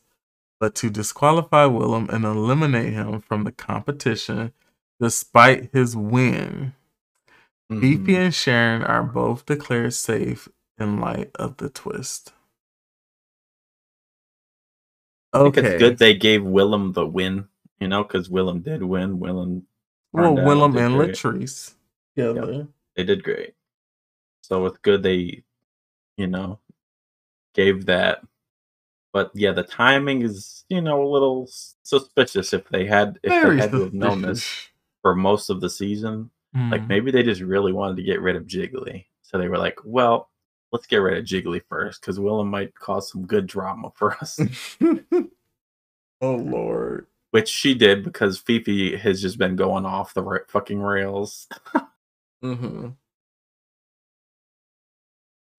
but 0.60 0.74
to 0.76 0.90
disqualify 0.90 1.64
Willam 1.66 2.08
and 2.10 2.24
eliminate 2.24 2.92
him 2.92 3.20
from 3.20 3.44
the 3.44 3.52
competition 3.52 4.52
despite 5.00 5.70
his 5.72 5.96
win. 5.96 6.74
Mhm. 7.72 8.08
and 8.16 8.34
Sharon 8.34 8.82
are 8.82 9.02
both 9.04 9.46
declared 9.46 9.94
safe 9.94 10.48
in 10.78 11.00
light 11.00 11.30
of 11.36 11.56
the 11.58 11.70
twist. 11.70 12.32
I 15.32 15.44
think 15.44 15.58
Okay. 15.58 15.66
it's 15.74 15.78
good 15.82 15.98
they 15.98 16.14
gave 16.14 16.42
Willam 16.42 16.92
the 16.94 17.06
win, 17.06 17.48
you 17.78 17.88
know, 17.88 18.02
because 18.02 18.28
Willam 18.28 18.62
did 18.64 18.82
win. 18.82 19.18
Willam, 19.18 19.62
well, 20.12 20.34
Willam 20.34 20.76
and 20.78 20.96
great. 20.96 21.10
Latrice. 21.12 21.74
together. 22.16 22.68
they 22.96 23.04
did 23.04 23.22
great. 23.22 23.54
So 24.42 24.66
it's 24.66 24.78
good 24.78 25.02
they, 25.04 25.44
you 26.16 26.26
know, 26.26 26.58
gave 27.54 27.86
that. 27.86 28.24
But 29.12 29.30
yeah, 29.34 29.52
the 29.52 29.64
timing 29.64 30.22
is, 30.22 30.64
you 30.68 30.80
know, 30.80 31.02
a 31.02 31.08
little 31.08 31.48
suspicious. 31.82 32.52
If 32.52 32.68
they 32.68 32.86
had, 32.86 33.18
if 33.22 33.30
Very 33.30 33.56
they 33.56 33.62
had 33.62 33.72
to 33.72 33.82
have 33.82 33.94
known 33.94 34.22
this 34.22 34.68
for 35.02 35.14
most 35.14 35.50
of 35.50 35.60
the 35.60 35.70
season, 35.70 36.30
like 36.70 36.82
Mm. 36.82 36.88
maybe 36.88 37.10
they 37.10 37.22
just 37.22 37.40
really 37.40 37.72
wanted 37.72 37.96
to 37.96 38.02
get 38.02 38.20
rid 38.20 38.36
of 38.36 38.46
Jiggly. 38.46 39.06
So 39.22 39.38
they 39.38 39.48
were 39.48 39.58
like, 39.58 39.78
well, 39.84 40.30
let's 40.72 40.86
get 40.86 40.98
rid 40.98 41.18
of 41.18 41.24
Jiggly 41.24 41.60
first 41.68 42.00
because 42.00 42.18
Willam 42.18 42.48
might 42.48 42.74
cause 42.74 43.10
some 43.10 43.26
good 43.26 43.46
drama 43.46 43.90
for 43.94 44.14
us. 44.14 44.38
oh 46.20 46.34
Lord. 46.36 47.06
Which 47.32 47.48
she 47.48 47.74
did 47.74 48.02
because 48.04 48.38
Phi 48.38 48.60
Phi 48.62 48.96
has 48.96 49.22
just 49.22 49.38
been 49.38 49.54
going 49.56 49.86
off 49.86 50.14
the 50.14 50.22
ra- 50.22 50.38
fucking 50.48 50.80
rails. 50.80 51.48
hmm 52.42 52.88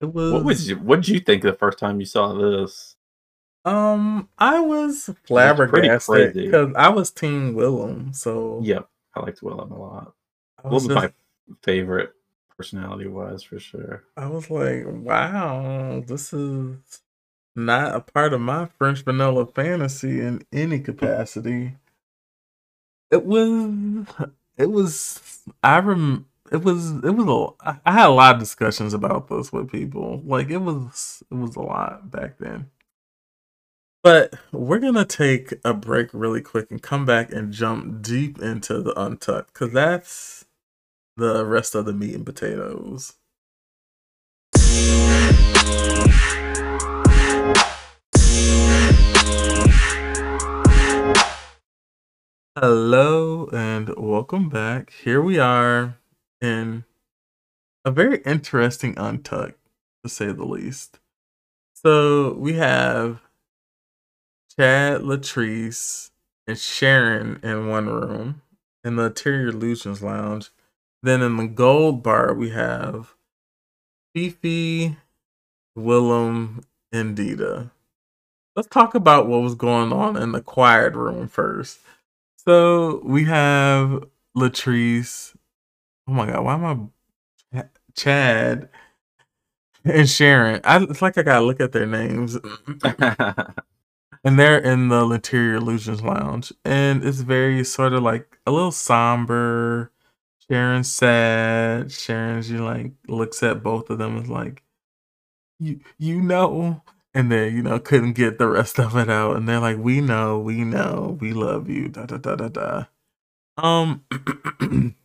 It 0.01 0.05
was. 0.05 0.33
What 0.33 0.43
was 0.43 0.69
you, 0.69 0.75
what 0.77 0.97
did 0.97 1.07
you 1.09 1.19
think 1.19 1.43
the 1.43 1.53
first 1.53 1.79
time 1.79 1.99
you 1.99 2.05
saw 2.05 2.33
this? 2.33 2.95
Um, 3.63 4.29
I 4.39 4.59
was 4.59 5.09
flabbergasted 5.25 6.33
because 6.33 6.73
I 6.75 6.89
was 6.89 7.11
Team 7.11 7.53
Willam. 7.53 8.15
So 8.15 8.59
Yep, 8.63 8.89
I 9.15 9.19
liked 9.19 9.41
Willam 9.41 9.71
a 9.71 9.75
lot. 9.75 10.13
I 10.63 10.67
was, 10.67 10.87
Willam's 10.87 11.01
just, 11.01 11.13
my 11.47 11.55
favorite 11.61 12.13
personality 12.57 13.07
wise 13.07 13.43
for 13.43 13.59
sure. 13.59 14.03
I 14.17 14.27
was 14.27 14.49
like, 14.49 14.83
wow, 14.87 16.03
this 16.05 16.33
is 16.33 16.77
not 17.55 17.95
a 17.95 17.99
part 17.99 18.33
of 18.33 18.41
my 18.41 18.67
French 18.77 19.03
vanilla 19.03 19.45
fantasy 19.45 20.19
in 20.21 20.43
any 20.51 20.79
capacity. 20.79 21.75
It 23.11 23.25
was, 23.25 24.05
it 24.57 24.71
was, 24.71 25.41
I 25.61 25.79
rem, 25.79 26.25
it 26.51 26.63
was, 26.63 26.91
it 27.03 27.11
was 27.11 27.57
a, 27.63 27.77
I 27.85 27.91
had 27.91 28.07
a 28.07 28.13
lot 28.13 28.35
of 28.35 28.39
discussions 28.39 28.93
about 28.93 29.27
this 29.27 29.51
with 29.51 29.71
people. 29.71 30.21
Like 30.25 30.49
it 30.49 30.57
was, 30.57 31.23
it 31.29 31.35
was 31.35 31.55
a 31.55 31.61
lot 31.61 32.09
back 32.09 32.37
then. 32.39 32.69
But 34.03 34.33
we're 34.51 34.79
gonna 34.79 35.05
take 35.05 35.53
a 35.63 35.75
break 35.75 36.09
really 36.11 36.41
quick 36.41 36.71
and 36.71 36.81
come 36.81 37.05
back 37.05 37.31
and 37.31 37.53
jump 37.53 38.01
deep 38.01 38.41
into 38.41 38.81
the 38.81 38.99
untucked 38.99 39.53
because 39.53 39.71
that's 39.73 40.45
the 41.17 41.45
rest 41.45 41.75
of 41.75 41.85
the 41.85 41.93
meat 41.93 42.15
and 42.15 42.25
potatoes. 42.25 43.13
Hello 52.59 53.49
and 53.53 53.93
welcome 53.95 54.49
back. 54.49 54.93
Here 55.03 55.21
we 55.21 55.37
are 55.37 55.99
in 56.41 56.85
a 57.85 57.91
very 57.91 58.23
interesting 58.23 58.95
untucked, 58.97 59.59
to 60.03 60.09
say 60.09 60.31
the 60.31 60.45
least. 60.45 60.97
So 61.75 62.33
we 62.33 62.53
have 62.53 63.21
Chad 64.57 65.01
Latrice 65.01 66.09
and 66.45 66.57
Sharon 66.57 67.39
in 67.41 67.67
one 67.67 67.87
room 67.87 68.41
in 68.83 68.97
the 68.97 69.05
Interior 69.05 69.47
Illusions 69.47 70.03
Lounge. 70.03 70.49
Then 71.03 71.21
in 71.21 71.37
the 71.37 71.47
gold 71.47 72.03
bar, 72.03 72.33
we 72.33 72.49
have 72.49 73.15
Phi 74.13 74.29
Phi, 74.29 74.97
Willam, 75.77 76.63
and 76.91 77.17
Dida. 77.17 77.71
Let's 78.55 78.67
talk 78.67 78.93
about 78.93 79.27
what 79.27 79.41
was 79.41 79.55
going 79.55 79.93
on 79.93 80.17
in 80.17 80.33
the 80.33 80.41
quiet 80.41 80.95
room 80.95 81.27
first. 81.29 81.79
So 82.37 83.01
we 83.05 83.23
have 83.25 84.03
Latrice. 84.35 85.33
Oh 86.07 86.13
my 86.13 86.25
god, 86.25 86.43
why 86.43 86.53
am 86.55 86.91
I 87.53 87.63
Chad 87.95 88.69
and 89.85 90.09
Sharon? 90.09 90.59
I, 90.65 90.83
it's 90.83 91.01
like 91.01 91.17
I 91.17 91.23
gotta 91.23 91.45
look 91.45 91.61
at 91.61 91.71
their 91.71 91.85
names. 91.85 92.37
and 94.23 94.39
they're 94.39 94.59
in 94.59 94.89
the 94.89 95.07
Interior 95.09 95.55
Illusions 95.55 96.01
Lounge, 96.03 96.53
and 96.63 97.03
it's 97.03 97.21
very 97.21 97.63
sort 97.63 97.93
of 97.93 98.03
like 98.03 98.39
a 98.45 98.51
little 98.51 98.71
somber. 98.71 99.91
Sharon's 100.49 100.93
sad. 100.93 101.91
Sharon's 101.91 102.49
you 102.51 102.63
like 102.63 102.91
looks 103.07 103.41
at 103.43 103.63
both 103.63 103.89
of 103.89 103.97
them 103.97 104.17
as 104.17 104.29
like, 104.29 104.63
you 105.59 105.79
you 105.97 106.21
know, 106.21 106.83
and 107.13 107.31
then 107.31 107.55
you 107.55 107.63
know 107.63 107.79
couldn't 107.79 108.13
get 108.13 108.37
the 108.39 108.47
rest 108.49 108.79
of 108.79 108.95
it 108.97 109.09
out, 109.09 109.37
and 109.37 109.47
they're 109.47 109.59
like, 109.59 109.77
we 109.77 110.01
know, 110.01 110.39
we 110.39 110.63
know, 110.63 111.17
we 111.21 111.33
love 111.33 111.69
you. 111.69 111.89
Da 111.89 112.05
da 112.05 112.17
da 112.17 112.35
da 112.35 112.47
da. 112.49 112.85
Um, 113.57 114.03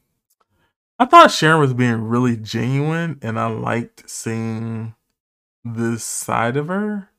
I 0.98 1.04
thought 1.06 1.30
Sharon 1.30 1.60
was 1.60 1.74
being 1.74 2.02
really 2.02 2.36
genuine, 2.36 3.18
and 3.22 3.38
I 3.38 3.46
liked 3.48 4.08
seeing 4.08 4.94
this 5.64 6.04
side 6.04 6.56
of 6.56 6.68
her 6.68 7.10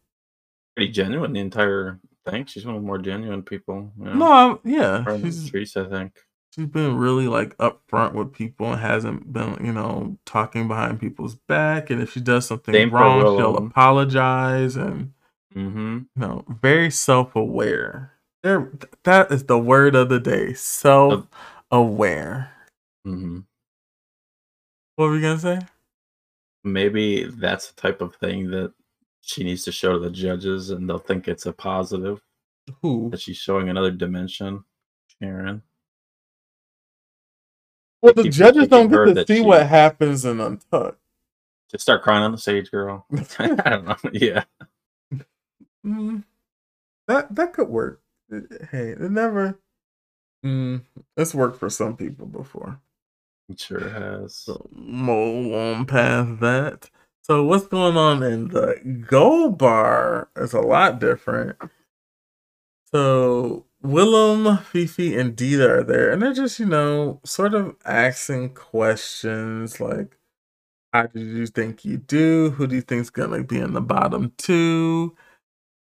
pretty 0.78 0.92
genuine 0.92 1.34
the 1.34 1.40
entire 1.40 2.00
thing. 2.30 2.46
She's 2.46 2.66
one 2.66 2.76
of 2.76 2.82
the 2.82 2.88
more 2.88 3.00
genuine 3.00 3.42
people. 3.42 3.92
You 3.98 4.06
know? 4.06 4.14
No, 4.14 4.62
yeah, 4.64 5.18
she's 5.18 5.76
I 5.76 5.86
think 5.86 6.14
she's 6.54 6.68
been 6.68 6.96
really 6.98 7.28
like 7.28 7.58
upfront 7.58 8.14
with 8.14 8.32
people 8.32 8.72
and 8.72 8.80
hasn't 8.80 9.34
been, 9.34 9.58
you 9.66 9.74
know, 9.74 10.18
talking 10.26 10.68
behind 10.68 11.00
people's 11.00 11.34
back. 11.34 11.90
And 11.90 12.00
if 12.00 12.14
she 12.14 12.20
does 12.20 12.46
something 12.46 12.74
Same 12.74 12.92
wrong, 12.92 13.22
she'll 13.22 13.58
apologize 13.58 14.76
and 14.76 15.14
mm-hmm. 15.56 15.98
you 16.16 16.22
know, 16.22 16.46
very 16.62 16.92
self 16.92 17.36
aware. 17.36 18.14
There, 18.44 18.72
that 19.04 19.32
is 19.32 19.46
the 19.46 19.58
word 19.58 19.96
of 19.96 20.10
the 20.10 20.20
day: 20.20 20.54
self 20.54 21.26
aware. 21.72 22.52
Mm-hmm. 23.06 23.40
What 24.96 25.06
were 25.08 25.16
you 25.16 25.22
gonna 25.22 25.40
say? 25.40 25.60
Maybe 26.64 27.24
that's 27.24 27.72
the 27.72 27.82
type 27.82 28.02
of 28.02 28.16
thing 28.18 28.52
that 28.52 28.74
she 29.28 29.44
needs 29.44 29.66
to 29.66 29.72
show 29.74 29.94
to 29.94 30.00
the 30.00 30.10
judges, 30.10 30.70
and 30.70 30.90
they'll 30.90 30.98
think 30.98 31.28
it's 31.28 31.46
a 31.46 31.52
positive. 31.52 32.22
Who? 32.82 33.10
That 33.10 33.20
she's 33.20 33.38
showing 33.38 33.70
another 33.70 33.92
dimension, 33.92 34.64
Sharon. 35.20 35.62
Well, 38.02 38.14
the 38.14 38.30
judges 38.30 38.70
don't 38.70 38.90
get 38.90 39.16
to 39.16 39.26
see 39.28 39.42
she... 39.42 39.46
what 39.46 39.68
happens 39.68 40.24
in 40.24 40.40
Untucked. 40.40 41.00
Just 41.70 41.82
start 41.82 42.04
crying 42.04 42.24
on 42.24 42.32
the 42.32 42.38
stage, 42.38 42.72
girl. 42.72 43.06
I 43.40 43.48
don't 43.48 43.86
know. 43.86 43.96
Yeah. 44.14 44.44
Mm, 45.86 46.24
that 47.08 47.34
that 47.36 47.54
could 47.54 47.70
work. 47.70 48.02
Hey, 48.30 48.90
it 48.90 49.00
never. 49.00 49.60
Mm, 50.46 50.84
it's 51.16 51.36
worked 51.36 51.60
for 51.60 51.70
some 51.70 51.96
people 51.96 52.28
before. 52.28 52.80
It 53.50 53.60
sure 53.60 53.90
has. 53.90 54.36
So, 54.36 54.70
mole 54.74 55.56
on 55.56 55.86
past 55.86 56.40
that. 56.42 56.90
So 57.30 57.44
what's 57.44 57.68
going 57.68 57.98
on 57.98 58.24
in 58.24 58.50
the 58.50 58.80
gold 59.10 59.58
bar 59.58 60.30
is 60.38 60.54
a 60.54 60.62
lot 60.62 61.00
different. 61.00 61.58
So 62.94 63.66
Willam, 63.84 64.64
Phi 64.64 64.86
Phi, 64.88 65.16
and 65.20 65.36
Dida 65.36 65.70
are 65.70 65.84
there, 65.84 66.12
and 66.12 66.22
they're 66.22 66.34
just, 66.34 66.60
you 66.60 66.66
know, 66.66 67.20
sort 67.26 67.54
of 67.54 67.76
asking 67.86 68.56
questions 68.56 69.80
like, 69.82 70.18
how 70.94 71.08
did 71.08 71.28
you 71.28 71.48
think 71.48 71.86
you 71.86 71.98
do? 71.98 72.52
Who 72.52 72.68
do 72.68 72.76
you 72.76 72.82
think's 72.82 73.10
gonna 73.10 73.44
be 73.44 73.60
in 73.60 73.74
the 73.74 73.82
bottom 73.82 74.34
two? 74.38 75.16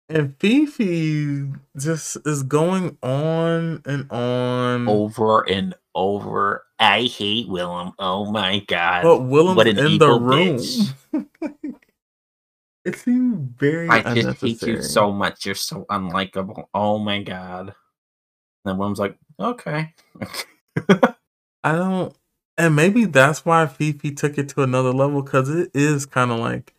And 0.08 0.36
Phi 0.40 0.66
Phi 0.66 1.52
just 1.78 2.18
is 2.26 2.42
going 2.42 2.98
on 3.02 3.82
and 3.86 4.10
on 4.12 4.88
over 4.88 5.42
and 5.48 5.74
over. 5.94 6.64
I 6.78 7.02
hate 7.02 7.48
Willam. 7.48 7.92
Oh 7.98 8.30
my 8.30 8.60
god! 8.60 9.02
But 9.02 9.22
what 9.22 9.66
an 9.66 9.78
in 9.78 9.98
the 9.98 10.12
room. 10.12 10.60
it 12.84 12.96
seemed 12.96 13.54
very. 13.58 13.88
I 13.88 14.14
just 14.14 14.40
hate 14.40 14.62
you 14.62 14.82
so 14.82 15.12
much. 15.12 15.46
You're 15.46 15.54
so 15.54 15.84
unlikable. 15.90 16.64
Oh 16.74 16.98
my 16.98 17.22
god! 17.22 17.74
And 18.64 18.78
Willam's 18.78 18.98
like, 18.98 19.16
okay. 19.38 19.94
I 21.62 21.72
don't, 21.72 22.14
and 22.56 22.74
maybe 22.74 23.04
that's 23.04 23.44
why 23.44 23.66
Phi 23.66 23.92
Phi 23.92 24.10
took 24.10 24.38
it 24.38 24.48
to 24.50 24.62
another 24.62 24.92
level 24.92 25.22
because 25.22 25.48
it 25.50 25.70
is 25.74 26.06
kind 26.06 26.30
of 26.30 26.38
like 26.38 26.74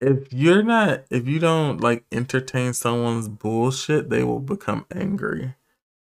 if 0.00 0.32
you're 0.32 0.62
not 0.62 1.04
if 1.10 1.26
you 1.26 1.38
don't 1.38 1.80
like 1.80 2.04
entertain 2.12 2.72
someone's 2.74 3.28
bullshit, 3.28 4.10
they 4.10 4.24
will 4.24 4.40
become 4.40 4.86
angry. 4.94 5.54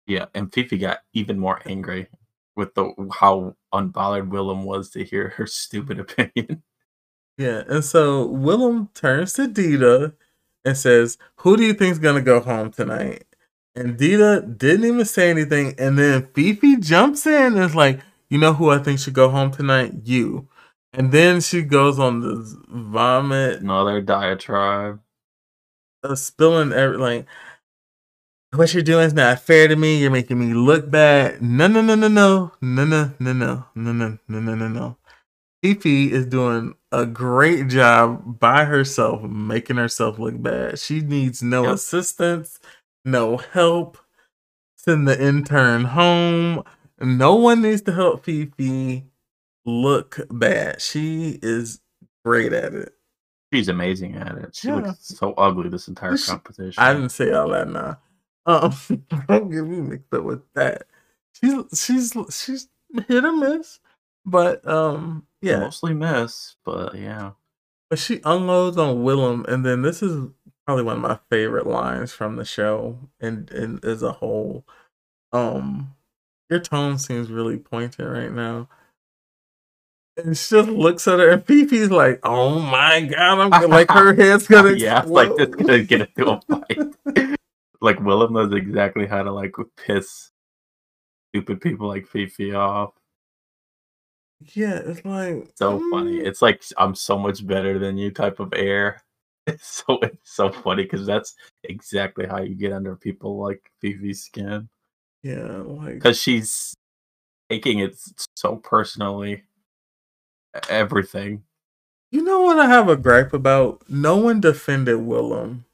Yeah, 0.06 0.26
and 0.34 0.52
Phi 0.52 0.64
Phi 0.64 0.76
got 0.76 0.98
even 1.12 1.38
more 1.38 1.60
angry 1.66 2.08
with 2.56 2.74
the 2.74 2.92
how 3.12 3.56
unbothered 3.74 4.30
Willam 4.30 4.64
was 4.64 4.90
to 4.90 5.04
hear 5.04 5.30
her 5.30 5.46
stupid 5.46 6.00
opinion. 6.00 6.62
Yeah, 7.38 7.62
and 7.68 7.84
so 7.84 8.28
Willam 8.28 8.92
turns 8.94 9.32
to 9.34 9.48
Dida 9.48 10.14
and 10.64 10.76
says, 10.76 11.18
"Who 11.36 11.56
do 11.56 11.64
you 11.64 11.74
think's 11.74 11.98
gonna 11.98 12.20
go 12.22 12.40
home 12.40 12.70
tonight?" 12.70 13.24
And 13.74 13.98
Dida 13.98 14.58
didn't 14.58 14.86
even 14.86 15.04
say 15.04 15.30
anything, 15.30 15.74
and 15.78 15.98
then 15.98 16.28
Phi 16.34 16.54
Phi 16.54 16.76
jumps 16.80 17.26
in 17.26 17.54
and 17.54 17.64
is 17.64 17.74
like, 17.74 18.00
"You 18.30 18.38
know 18.38 18.52
who 18.54 18.70
I 18.70 18.78
think 18.78 18.98
should 19.00 19.14
go 19.14 19.30
home 19.30 19.50
tonight? 19.50 19.92
You." 20.04 20.48
And 20.92 21.10
then 21.12 21.40
she 21.40 21.62
goes 21.62 21.98
on 21.98 22.20
this 22.20 22.54
vomit. 22.68 23.60
Another 23.62 24.00
diatribe. 24.02 25.00
Uh, 26.04 26.14
spilling 26.16 26.72
everything. 26.72 27.26
What 28.54 28.74
you're 28.74 28.82
doing 28.82 29.06
is 29.06 29.14
not 29.14 29.40
fair 29.40 29.66
to 29.66 29.76
me. 29.76 29.98
You're 29.98 30.10
making 30.10 30.38
me 30.38 30.52
look 30.52 30.90
bad. 30.90 31.40
No, 31.40 31.68
no, 31.68 31.80
no, 31.80 31.94
no, 31.94 32.08
no, 32.08 32.52
no, 32.60 32.84
no, 32.84 33.14
no, 33.18 33.32
no, 33.32 33.64
no, 33.74 33.92
no, 33.92 33.92
no, 34.28 34.40
no, 34.40 34.54
no, 34.54 34.68
no. 34.68 34.96
Phi 35.62 35.72
Phi 35.74 36.10
is 36.12 36.26
doing 36.26 36.74
a 36.90 37.06
great 37.06 37.68
job 37.68 38.38
by 38.38 38.66
herself, 38.66 39.22
making 39.22 39.76
herself 39.76 40.18
look 40.18 40.42
bad. 40.42 40.78
She 40.78 41.00
needs 41.00 41.42
no 41.42 41.62
yep. 41.62 41.74
assistance, 41.76 42.58
no 43.06 43.38
help. 43.38 43.96
Send 44.76 45.08
the 45.08 45.18
intern 45.18 45.84
home. 45.84 46.62
No 47.00 47.36
one 47.36 47.62
needs 47.62 47.80
to 47.82 47.92
help 47.92 48.26
Phi 48.26 48.50
Phi 48.58 49.04
look 49.64 50.20
bad. 50.30 50.82
She 50.82 51.38
is 51.42 51.80
great 52.22 52.52
at 52.52 52.74
it. 52.74 52.92
She's 53.50 53.68
amazing 53.68 54.16
at 54.16 54.36
it. 54.36 54.54
She 54.54 54.68
yeah. 54.68 54.74
looks 54.74 55.06
so 55.06 55.32
ugly 55.38 55.70
this 55.70 55.88
entire 55.88 56.18
she, 56.18 56.30
competition. 56.30 56.82
I 56.82 56.92
didn't 56.92 57.10
say 57.12 57.32
all 57.32 57.48
that 57.48 57.68
now. 57.70 57.98
Um, 58.46 58.72
don't 59.28 59.50
get 59.50 59.64
me 59.64 59.80
mixed 59.80 60.12
up 60.12 60.24
with 60.24 60.42
that. 60.54 60.84
She's 61.34 61.54
she's 61.74 62.14
she's 62.30 62.68
hit 63.08 63.24
or 63.24 63.32
miss, 63.32 63.80
but 64.24 64.66
um, 64.66 65.26
yeah, 65.40 65.60
mostly 65.60 65.94
miss, 65.94 66.56
but 66.64 66.94
yeah. 66.94 67.32
But 67.90 67.98
she 67.98 68.20
unloads 68.24 68.78
on 68.78 69.04
Willam, 69.04 69.46
and 69.48 69.64
then 69.64 69.82
this 69.82 70.02
is 70.02 70.28
probably 70.66 70.84
one 70.84 70.96
of 70.96 71.02
my 71.02 71.18
favorite 71.30 71.66
lines 71.66 72.12
from 72.12 72.36
the 72.36 72.44
show, 72.44 72.98
and 73.20 73.50
and 73.50 73.84
as 73.84 74.02
a 74.02 74.12
whole. 74.12 74.64
Um, 75.32 75.94
your 76.50 76.60
tone 76.60 76.98
seems 76.98 77.30
really 77.30 77.56
pointed 77.56 78.04
right 78.04 78.30
now. 78.30 78.68
And 80.18 80.36
she 80.36 80.56
just 80.56 80.68
looks 80.68 81.08
at 81.08 81.18
her, 81.18 81.30
and 81.30 81.46
Phi 81.46 81.64
Phi's 81.66 81.90
like, 81.90 82.20
"Oh 82.22 82.58
my 82.58 83.00
god!" 83.00 83.38
I'm 83.38 83.50
gonna, 83.50 83.66
like, 83.68 83.90
her 83.90 84.12
head's 84.12 84.46
gonna 84.46 84.72
yeah, 84.72 85.00
it's 85.00 85.10
like 85.10 85.30
it's 85.38 85.54
gonna 85.56 85.82
get 85.82 86.02
into 86.02 86.30
a 86.30 86.40
fight. 86.42 87.36
like 87.82 87.98
Willam 87.98 88.30
knows 88.30 88.54
exactly 88.54 89.06
how 89.06 89.22
to 89.22 89.32
like 89.32 89.54
piss 89.76 90.30
stupid 91.30 91.60
people 91.60 91.88
like 91.88 92.06
Phi 92.06 92.26
Phi 92.26 92.52
off. 92.52 92.92
Yeah, 94.54 94.80
it's 94.84 95.04
like 95.04 95.48
so 95.56 95.78
mm. 95.78 95.90
funny. 95.90 96.18
It's 96.18 96.40
like 96.40 96.62
I'm 96.78 96.94
so 96.94 97.18
much 97.18 97.46
better 97.46 97.78
than 97.78 97.98
you 97.98 98.10
type 98.10 98.40
of 98.40 98.54
air. 98.54 99.02
It's 99.44 99.82
so 99.84 99.98
it's 100.02 100.36
so 100.36 100.52
funny 100.52 100.84
because 100.84 101.04
that's 101.04 101.34
exactly 101.64 102.28
how 102.28 102.42
you 102.42 102.54
get 102.54 102.72
under 102.72 102.94
people 102.94 103.42
like 103.42 103.72
Phi 103.80 103.94
Phi's 103.94 104.22
skin. 104.22 104.68
Yeah, 105.24 105.62
like 105.66 105.94
because 105.94 106.16
she's 106.16 106.74
taking 107.50 107.80
it 107.80 107.96
so 108.36 108.54
personally. 108.54 109.42
Everything. 110.68 111.42
You 112.12 112.22
know 112.22 112.42
what 112.42 112.60
I 112.60 112.66
have 112.66 112.88
a 112.88 112.96
gripe 112.96 113.32
about? 113.32 113.82
No 113.88 114.16
one 114.16 114.40
defended 114.40 114.98
Willam. 114.98 115.64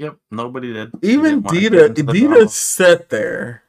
Yep, 0.00 0.16
nobody 0.30 0.72
did. 0.72 0.92
Even 1.02 1.42
Dida, 1.42 1.88
Dida 1.94 2.48
sat 2.48 3.10
there, 3.10 3.62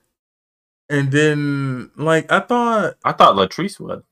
and 0.89 1.11
then 1.11 1.91
like 1.97 2.31
I 2.31 2.39
thought, 2.39 2.95
I 3.03 3.11
thought 3.11 3.35
Latrice 3.35 3.79
would 3.79 4.03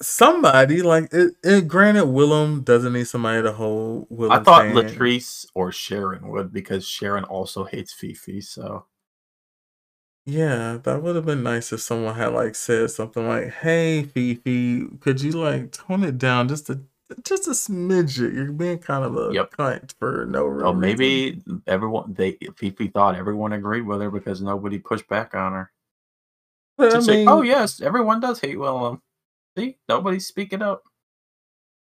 somebody 0.00 0.82
like 0.82 1.08
it, 1.12 1.34
it, 1.44 1.68
Granted, 1.68 2.04
Willam 2.04 2.64
doesn't 2.64 2.92
need 2.92 3.06
somebody 3.06 3.42
to 3.42 3.52
hold. 3.52 4.08
Willam 4.10 4.40
I 4.40 4.42
thought 4.42 4.64
Latrice 4.64 5.46
or 5.54 5.70
Sharon 5.70 6.28
would 6.28 6.52
because 6.52 6.86
Sharon 6.86 7.24
also 7.24 7.64
hates 7.64 7.92
Phi 7.92 8.14
Phi. 8.14 8.40
So 8.40 8.86
yeah, 10.26 10.78
that 10.82 11.02
would 11.02 11.16
have 11.16 11.26
been 11.26 11.42
nice 11.42 11.72
if 11.72 11.80
someone 11.80 12.14
had 12.14 12.32
like 12.32 12.54
said 12.56 12.90
something 12.90 13.26
like, 13.26 13.50
"Hey, 13.50 14.02
Phi 14.02 14.34
Phi, 14.34 14.86
could 15.00 15.20
you 15.20 15.32
like 15.32 15.72
tone 15.72 16.02
it 16.02 16.18
down 16.18 16.48
just 16.48 16.68
a 16.70 16.80
just 17.24 17.46
a 17.46 17.50
smidget? 17.50 18.34
You're 18.34 18.52
being 18.52 18.78
kind 18.78 19.04
of 19.04 19.16
a 19.16 19.32
yep. 19.32 19.50
cunt 19.52 19.94
for 19.98 20.26
no 20.26 20.44
reason." 20.46 20.66
Oh, 20.66 20.72
maybe 20.72 21.42
everyone 21.66 22.14
they 22.14 22.38
Phi 22.56 22.70
Phi 22.70 22.88
thought 22.88 23.14
everyone 23.14 23.52
agreed 23.52 23.82
with 23.82 24.00
her 24.00 24.10
because 24.10 24.42
nobody 24.42 24.78
pushed 24.78 25.08
back 25.08 25.34
on 25.34 25.52
her. 25.52 25.72
I 26.78 26.84
oh, 26.84 26.92
mean, 26.92 27.02
say, 27.02 27.26
"Oh 27.26 27.42
yes, 27.42 27.80
everyone 27.80 28.20
does 28.20 28.40
hate 28.40 28.56
Willam." 28.56 29.00
See, 29.56 29.76
nobody's 29.88 30.26
speaking 30.26 30.62
up. 30.62 30.82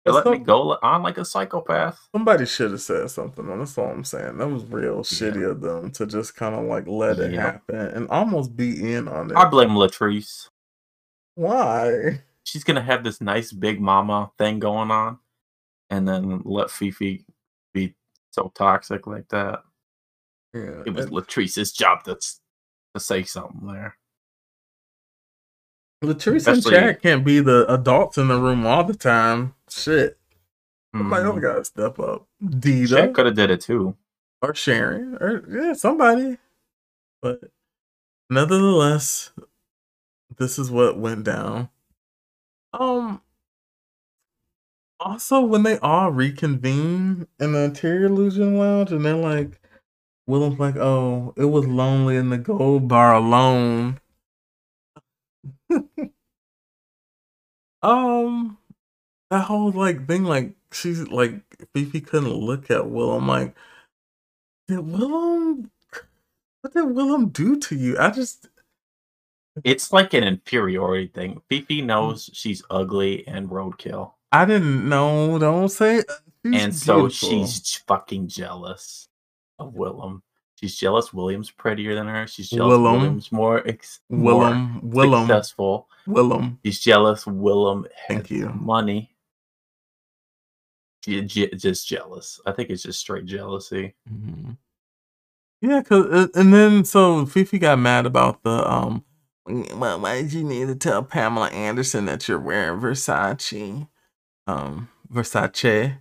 They 0.04 0.12
let 0.12 0.26
me 0.26 0.38
go 0.38 0.78
on 0.82 1.02
like 1.02 1.18
a 1.18 1.24
psychopath. 1.24 2.08
Somebody 2.12 2.46
should 2.46 2.70
have 2.70 2.80
said 2.80 3.10
something. 3.10 3.46
That's 3.46 3.76
all 3.76 3.90
I'm 3.90 4.04
saying. 4.04 4.38
That 4.38 4.48
was 4.48 4.64
real 4.64 4.96
yeah. 4.96 5.02
shitty 5.02 5.50
of 5.50 5.60
them 5.60 5.90
to 5.92 6.06
just 6.06 6.34
kind 6.34 6.54
of 6.54 6.64
like 6.64 6.86
let 6.86 7.18
it 7.18 7.32
happen 7.34 7.76
and 7.76 8.08
almost 8.08 8.56
be 8.56 8.94
in 8.94 9.08
on 9.08 9.30
it. 9.30 9.36
I 9.36 9.48
blame 9.48 9.70
Latrice. 9.70 10.48
Why? 11.34 12.22
She's 12.48 12.64
gonna 12.64 12.82
have 12.82 13.04
this 13.04 13.20
nice 13.20 13.52
big 13.52 13.78
mama 13.78 14.30
thing 14.38 14.58
going 14.58 14.90
on, 14.90 15.18
and 15.90 16.08
then 16.08 16.40
let 16.46 16.70
Phi 16.70 16.90
Phi 16.90 17.22
be 17.74 17.94
so 18.30 18.50
toxic 18.54 19.06
like 19.06 19.28
that. 19.28 19.62
Yeah, 20.54 20.82
it 20.86 20.94
was 20.94 21.04
and- 21.04 21.14
Latrice's 21.14 21.72
job 21.72 22.04
to 22.04 22.14
to 22.14 23.00
say 23.00 23.22
something 23.24 23.66
there. 23.66 23.98
Latrice 26.02 26.50
and 26.50 26.64
Chad 26.64 27.02
can't 27.02 27.22
be 27.22 27.40
the 27.40 27.70
adults 27.70 28.16
in 28.16 28.28
the 28.28 28.40
room 28.40 28.64
all 28.64 28.82
the 28.82 28.94
time. 28.94 29.54
Shit. 29.68 30.16
Somebody 30.96 31.24
mm. 31.24 31.26
else 31.26 31.40
gotta 31.40 31.64
step 31.66 31.98
up. 31.98 32.26
Dida. 32.42 32.88
Chad 32.88 33.14
could 33.14 33.26
have 33.26 33.34
did 33.34 33.50
it 33.50 33.60
too. 33.60 33.94
Or 34.40 34.54
Sharon. 34.54 35.18
Or 35.20 35.44
yeah, 35.50 35.74
somebody. 35.74 36.38
But 37.20 37.40
nevertheless, 38.30 39.32
this 40.38 40.58
is 40.58 40.70
what 40.70 40.98
went 40.98 41.24
down. 41.24 41.68
Um 42.72 43.22
also 45.00 45.40
when 45.42 45.62
they 45.64 45.78
all 45.78 46.10
reconvene 46.10 47.26
in 47.40 47.52
the 47.52 47.64
interior 47.64 48.06
illusion 48.06 48.58
lounge 48.58 48.92
and 48.92 49.04
they're 49.04 49.14
like 49.16 49.60
Willam's 50.28 50.58
like, 50.60 50.76
oh, 50.76 51.34
it 51.36 51.46
was 51.46 51.66
lonely 51.66 52.16
in 52.16 52.30
the 52.30 52.38
gold 52.38 52.88
bar 52.88 53.14
alone 53.14 53.98
um, 57.82 58.58
that 59.30 59.44
whole 59.44 59.72
like 59.72 60.06
thing, 60.06 60.24
like 60.24 60.54
she's 60.72 61.08
like 61.08 61.42
Phi 61.74 61.84
Phi 61.84 62.00
couldn't 62.00 62.32
look 62.32 62.70
at 62.70 62.82
Willam. 62.82 63.26
Like, 63.26 63.56
did 64.68 64.78
Willam? 64.80 65.70
What 66.62 66.74
did 66.74 66.84
Willam 66.84 67.32
do 67.32 67.58
to 67.58 67.76
you? 67.76 67.98
I 67.98 68.10
just. 68.10 68.48
It's 69.64 69.92
like 69.92 70.14
an 70.14 70.24
inferiority 70.24 71.08
thing. 71.08 71.40
Phi 71.48 71.62
Phi 71.62 71.80
knows 71.80 72.30
she's 72.32 72.62
ugly 72.70 73.26
and 73.26 73.48
roadkill. 73.48 74.12
I 74.32 74.44
didn't 74.44 74.88
know. 74.88 75.38
Don't 75.38 75.68
say. 75.68 76.02
and 76.44 76.74
so 76.74 77.08
she's 77.08 77.76
fucking 77.86 78.28
jealous 78.28 79.08
of 79.58 79.74
Willam. 79.74 80.22
She's 80.56 80.76
jealous 80.76 81.10
Willam's 81.10 81.50
prettier 81.50 81.94
than 81.94 82.08
her. 82.08 82.26
She's 82.26 82.50
jealous 82.50 82.78
Willam. 82.78 83.00
Willam's 83.00 83.32
more, 83.32 83.66
ex- 83.66 84.00
Willam. 84.10 84.82
more 84.82 85.04
Willam. 85.04 85.20
successful. 85.22 85.88
Willam. 86.06 86.58
She's 86.64 86.80
jealous 86.80 87.24
Willam 87.24 87.86
Thank 88.08 88.30
you. 88.30 88.48
money. 88.50 89.14
She, 91.04 91.24
just 91.24 91.86
jealous. 91.86 92.40
I 92.44 92.52
think 92.52 92.70
it's 92.70 92.82
just 92.82 92.98
straight 93.00 93.24
jealousy. 93.24 93.94
Mm-hmm. 94.12 94.52
Yeah, 95.60 95.82
cause 95.82 96.06
uh, 96.06 96.26
and 96.34 96.52
then 96.52 96.84
so 96.84 97.24
Fifi 97.26 97.58
got 97.58 97.78
mad 97.78 98.06
about 98.06 98.42
the 98.42 98.68
um. 98.70 99.04
Well, 99.48 100.00
why 100.00 100.22
did 100.22 100.32
you 100.32 100.44
need 100.44 100.68
to 100.68 100.74
tell 100.74 101.02
Pamela 101.02 101.48
Anderson 101.48 102.04
that 102.06 102.28
you're 102.28 102.38
wearing 102.38 102.80
Versace? 102.80 103.88
Um, 104.46 104.88
Versace 105.12 105.98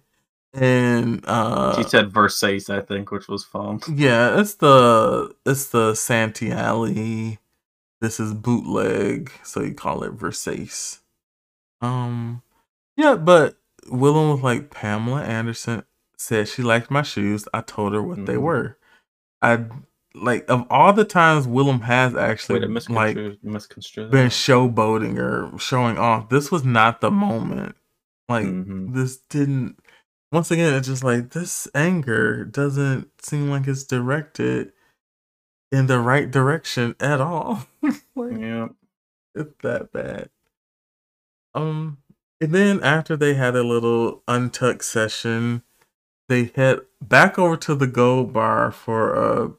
and 0.53 1.23
uh 1.27 1.75
she 1.75 1.83
said 1.83 2.09
Versace, 2.09 2.69
I 2.69 2.81
think, 2.81 3.11
which 3.11 3.27
was 3.27 3.43
fun. 3.43 3.79
Yeah, 3.93 4.39
it's 4.39 4.55
the 4.55 5.33
it's 5.45 5.69
the 5.69 5.93
Santee 5.93 6.51
Alley. 6.51 7.39
This 8.01 8.19
is 8.19 8.33
bootleg, 8.33 9.31
so 9.43 9.61
you 9.61 9.73
call 9.73 10.03
it 10.03 10.17
Versace. 10.17 10.99
Um, 11.81 12.43
yeah, 12.95 13.15
but 13.15 13.57
Willam 13.87 14.33
was 14.33 14.41
like 14.41 14.69
Pamela 14.69 15.23
Anderson 15.23 15.83
said 16.17 16.47
she 16.47 16.61
liked 16.61 16.91
my 16.91 17.01
shoes. 17.01 17.47
I 17.53 17.61
told 17.61 17.93
her 17.93 18.01
what 18.01 18.17
mm-hmm. 18.17 18.25
they 18.25 18.37
were. 18.37 18.77
I 19.41 19.65
like 20.21 20.49
of 20.49 20.65
all 20.69 20.93
the 20.93 21.05
times 21.05 21.47
Willam 21.47 21.81
has 21.81 22.15
actually 22.15 22.59
Wait, 22.59 22.89
like 22.89 23.15
been 23.15 24.29
showboating 24.29 25.17
or 25.17 25.57
showing 25.59 25.97
off. 25.97 26.29
This 26.29 26.51
was 26.51 26.63
not 26.63 27.01
the 27.01 27.11
moment. 27.11 27.75
Like 28.29 28.45
mm-hmm. 28.45 28.93
this 28.93 29.17
didn't 29.17 29.77
once 30.31 30.51
again, 30.51 30.73
it's 30.73 30.87
just 30.87 31.03
like 31.03 31.31
this 31.31 31.67
anger 31.73 32.43
doesn't 32.43 33.09
seem 33.21 33.49
like 33.49 33.67
it's 33.67 33.83
directed 33.83 34.73
in 35.71 35.87
the 35.87 35.99
right 35.99 36.29
direction 36.29 36.95
at 36.99 37.21
all. 37.21 37.65
like, 37.81 38.37
yeah, 38.37 38.67
it's 39.35 39.53
that 39.63 39.91
bad. 39.91 40.29
Um, 41.53 41.97
and 42.41 42.53
then 42.53 42.83
after 42.83 43.15
they 43.15 43.33
had 43.33 43.55
a 43.55 43.63
little 43.63 44.23
untucked 44.27 44.83
session, 44.83 45.63
they 46.29 46.51
head 46.55 46.81
back 47.01 47.39
over 47.39 47.57
to 47.57 47.75
the 47.75 47.87
gold 47.87 48.33
bar 48.33 48.71
for 48.71 49.13
a 49.13 49.51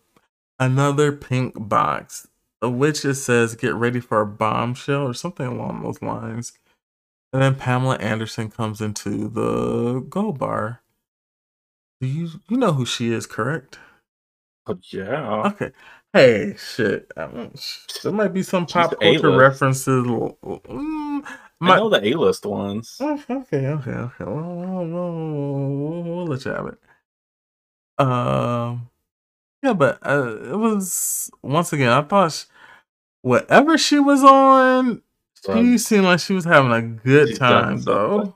another 0.58 1.12
pink 1.12 1.54
box, 1.56 2.28
which 2.62 3.04
it 3.04 3.14
says 3.14 3.54
"Get 3.54 3.74
ready 3.74 4.00
for 4.00 4.20
a 4.20 4.26
bombshell" 4.26 5.06
or 5.06 5.14
something 5.14 5.46
along 5.46 5.82
those 5.82 6.02
lines. 6.02 6.52
And 7.32 7.42
then 7.42 7.54
Pamela 7.56 7.96
Anderson 7.96 8.50
comes 8.50 8.80
into 8.80 9.28
the 9.28 10.00
gold 10.08 10.38
bar. 10.38 10.82
Do 12.00 12.06
you 12.08 12.30
you 12.48 12.56
know 12.56 12.72
who 12.72 12.86
she 12.86 13.12
is, 13.12 13.26
correct? 13.26 13.78
Oh, 14.66 14.78
yeah. 14.90 15.42
Okay. 15.46 15.72
Hey, 16.12 16.54
shit. 16.58 17.10
there 17.16 18.12
might 18.12 18.32
be 18.32 18.42
some 18.42 18.66
pop 18.66 18.90
She's 18.90 18.98
culture 19.20 19.36
references. 19.36 20.06
Mm, 20.06 21.26
my, 21.60 21.74
I 21.74 21.76
know 21.76 21.88
the 21.88 22.06
A 22.06 22.14
list 22.14 22.46
ones. 22.46 22.96
Oh, 23.00 23.22
okay, 23.30 23.66
okay, 23.66 23.90
okay. 23.90 24.24
We'll, 24.24 24.86
we'll, 24.86 26.02
we'll, 26.02 26.26
let 26.26 26.44
you 26.44 26.52
have 26.52 26.66
it. 26.66 26.78
Um, 27.98 28.88
yeah, 29.68 29.74
but 29.74 29.98
uh, 30.06 30.36
it 30.50 30.56
was 30.56 31.30
once 31.42 31.72
again. 31.72 31.90
I 31.90 32.02
thought 32.02 32.32
she, 32.32 32.46
whatever 33.20 33.76
she 33.76 33.98
was 33.98 34.24
on, 34.24 35.02
she 35.44 35.76
seemed 35.76 36.04
like 36.04 36.20
she 36.20 36.32
was 36.32 36.46
having 36.46 36.72
a 36.72 36.82
good 36.82 37.36
time 37.36 37.82
though. 37.82 38.34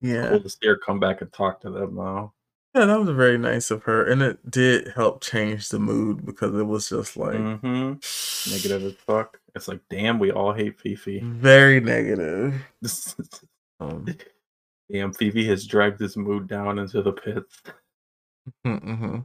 Yeah. 0.00 0.28
Cool 0.30 0.40
to 0.40 0.48
see 0.48 0.66
her 0.66 0.76
come 0.76 0.98
back 0.98 1.20
and 1.20 1.32
talk 1.32 1.60
to 1.60 1.70
them 1.70 1.94
though. 1.94 2.32
Yeah, 2.74 2.86
that 2.86 2.98
was 2.98 3.08
very 3.10 3.38
nice 3.38 3.70
of 3.70 3.84
her, 3.84 4.04
and 4.04 4.20
it 4.20 4.50
did 4.50 4.88
help 4.96 5.22
change 5.22 5.68
the 5.68 5.78
mood 5.78 6.26
because 6.26 6.52
it 6.58 6.64
was 6.64 6.88
just 6.88 7.16
like 7.16 7.36
mm-hmm. 7.36 8.52
negative 8.52 8.82
as 8.86 8.94
fuck. 8.94 9.38
It's 9.54 9.68
like, 9.68 9.80
damn, 9.88 10.18
we 10.18 10.32
all 10.32 10.52
hate 10.52 10.80
Phi 10.80 10.96
Phi. 10.96 11.20
Very 11.22 11.78
negative. 11.78 12.60
um, 13.80 14.04
damn, 14.90 15.12
Phi 15.12 15.30
Phi 15.30 15.44
has 15.44 15.64
dragged 15.64 16.00
this 16.00 16.16
mood 16.16 16.48
down 16.48 16.80
into 16.80 17.00
the 17.02 17.12
pits. 17.12 17.62
Mm-hmm. 18.66 19.20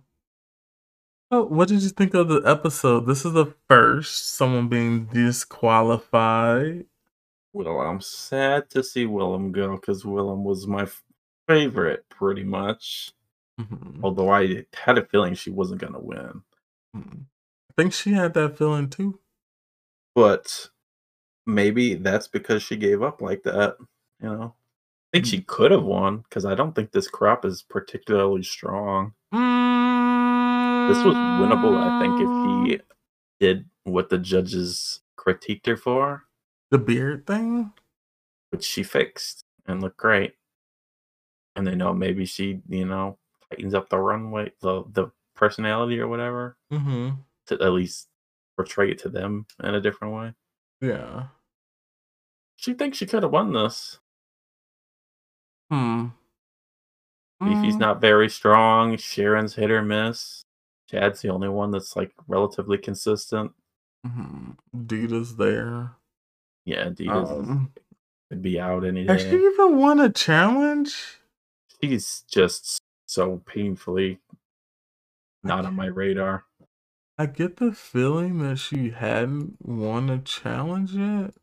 Oh, 1.31 1.43
what 1.45 1.67
did 1.67 1.83
you 1.83 1.89
think 1.89 2.13
of 2.15 2.27
the 2.27 2.41
episode? 2.43 3.05
This 3.05 3.23
is 3.25 3.33
the 3.33 3.53
first 3.67 4.33
someone 4.33 4.67
being 4.67 5.05
disqualified. 5.05 6.85
Well, 7.53 7.79
I'm 7.81 8.01
sad 8.01 8.69
to 8.71 8.83
see 8.83 9.05
Willam 9.05 9.51
go 9.51 9.75
because 9.75 10.03
Willam 10.03 10.43
was 10.43 10.65
my 10.67 10.83
f- 10.83 11.03
favorite, 11.47 12.07
pretty 12.09 12.43
much. 12.43 13.11
Mhm, 13.59 13.99
Although 14.03 14.29
I 14.29 14.65
had 14.73 14.97
a 14.97 15.05
feeling 15.05 15.33
she 15.35 15.49
wasn't 15.51 15.81
gonna 15.81 15.99
win, 15.99 16.43
mhm. 16.95 17.25
I 17.69 17.73
think 17.75 17.93
she 17.93 18.13
had 18.13 18.33
that 18.35 18.57
feeling 18.57 18.89
too. 18.89 19.19
but 20.15 20.69
maybe 21.45 21.95
that's 21.95 22.27
because 22.27 22.61
she 22.63 22.75
gave 22.75 23.01
up 23.03 23.21
like 23.21 23.43
that. 23.43 23.77
You 24.21 24.29
know, 24.29 24.55
I 25.13 25.17
think 25.17 25.25
Mm. 25.25 25.29
she 25.29 25.41
could 25.43 25.71
have 25.71 25.83
won 25.83 26.17
because 26.19 26.45
I 26.45 26.55
don't 26.55 26.73
think 26.75 26.91
this 26.91 27.07
crop 27.07 27.45
is 27.45 27.61
particularly 27.61 28.43
strong. 28.43 29.13
This 30.89 31.03
was 31.05 31.15
winnable, 31.15 31.77
I 31.77 31.99
think, 32.01 32.19
if 32.19 32.79
he 32.79 32.81
did 33.39 33.65
what 33.83 34.09
the 34.09 34.17
judges 34.17 35.01
critiqued 35.17 35.65
her 35.67 35.77
for, 35.77 36.25
The 36.71 36.77
beard 36.77 37.25
thing? 37.27 37.71
which 38.51 38.63
she 38.65 38.83
fixed 38.83 39.45
and 39.67 39.81
looked 39.81 39.97
great. 39.97 40.33
And 41.55 41.65
they 41.67 41.75
know 41.75 41.93
maybe 41.93 42.25
she, 42.25 42.61
you 42.67 42.85
know, 42.85 43.17
tightens 43.49 43.73
up 43.73 43.89
the 43.89 43.97
runway, 43.99 44.51
the 44.61 44.83
the 44.91 45.11
personality 45.35 45.99
or 45.99 46.07
whatever, 46.07 46.57
Mhm. 46.71 47.17
to 47.47 47.53
at 47.61 47.71
least 47.71 48.07
portray 48.57 48.91
it 48.91 48.99
to 48.99 49.09
them 49.09 49.45
in 49.63 49.75
a 49.75 49.81
different 49.81 50.13
way. 50.13 50.33
Yeah. 50.81 51.27
She 52.57 52.73
thinks 52.73 52.97
she 52.97 53.05
could 53.05 53.23
have 53.23 53.31
won 53.31 53.53
this. 53.53 53.99
Hmm. 55.71 56.07
Phi 57.39 57.61
Phi's 57.61 57.75
Mm, 57.75 57.79
not 57.79 58.01
very 58.01 58.27
strong. 58.29 58.97
Sharon's 58.97 59.55
hit 59.55 59.71
or 59.71 59.81
miss. 59.81 60.43
Chad's 60.89 61.21
the 61.21 61.29
only 61.29 61.49
one 61.49 61.71
that's 61.71 61.95
like 61.95 62.13
relatively 62.27 62.77
consistent. 62.79 63.53
mhm. 64.07 64.57
Dida's 64.87 65.37
there. 65.37 65.97
Yeah, 66.65 66.85
Adidas 66.89 67.31
Um, 67.31 67.73
could 68.31 68.41
be 68.41 68.59
out 68.59 68.85
any 68.85 69.05
day. 69.05 69.09
has 69.09 69.21
she 69.23 69.35
even 69.37 69.77
won 69.77 69.99
a 69.99 70.09
challenge? 70.11 71.19
She's 71.81 72.23
just 72.31 72.79
so 73.07 73.37
painfully 73.45 74.19
not 75.43 75.65
on 75.65 75.75
my 75.75 75.87
radar. 75.87 76.45
I 77.17 77.27
get 77.27 77.57
the 77.57 77.73
feeling 77.73 78.39
that 78.39 78.57
she 78.57 78.91
hadn't 78.91 79.57
won 79.65 80.09
a 80.09 80.19
challenge 80.19 80.93
yet. 80.93 81.33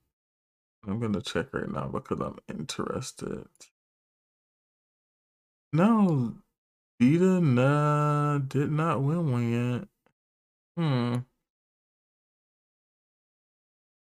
I'm 0.86 1.00
gonna 1.00 1.22
check 1.22 1.54
right 1.54 1.70
now 1.70 1.88
because 1.88 2.20
I'm 2.20 2.38
interested. 2.48 3.46
No, 5.72 6.36
Vita 7.00 7.40
nah, 7.40 8.38
did 8.38 8.70
not 8.72 9.02
win 9.02 9.30
one 9.30 9.52
yet. 9.52 9.88
Hmm. 10.76 11.16